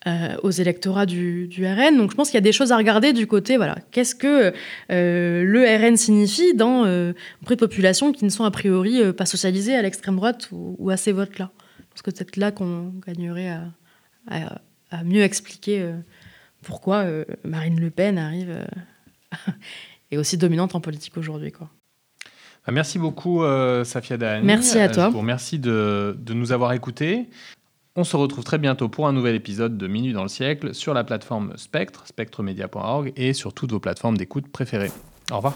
[0.07, 1.97] euh, aux électorats du, RN.
[1.97, 4.53] Donc je pense qu'il y a des choses à regarder du côté, voilà, qu'est-ce que
[4.93, 7.11] euh, le RN signifie dans, euh,
[7.41, 10.95] auprès de populations qui ne sont a priori pas socialisées à l'extrême droite ou, à
[10.95, 11.51] ces votes-là.
[11.89, 13.49] Parce que c'est là qu'on gagnerait
[14.29, 15.91] à, mieux expliquer
[16.61, 17.05] pourquoi
[17.43, 18.55] Marine Le Pen arrive
[20.11, 21.51] est aussi dominante en politique aujourd'hui.
[21.51, 21.69] Quoi.
[22.65, 23.43] Bah, merci beaucoup,
[23.83, 24.45] Safia Dahani.
[24.45, 25.11] Merci à toi.
[25.21, 27.27] Merci de, de nous avoir écoutés.
[27.95, 30.93] On se retrouve très bientôt pour un nouvel épisode de Minuit dans le siècle sur
[30.93, 34.91] la plateforme Spectre, spectremedia.org et sur toutes vos plateformes d'écoute préférées.
[35.31, 35.55] Au revoir.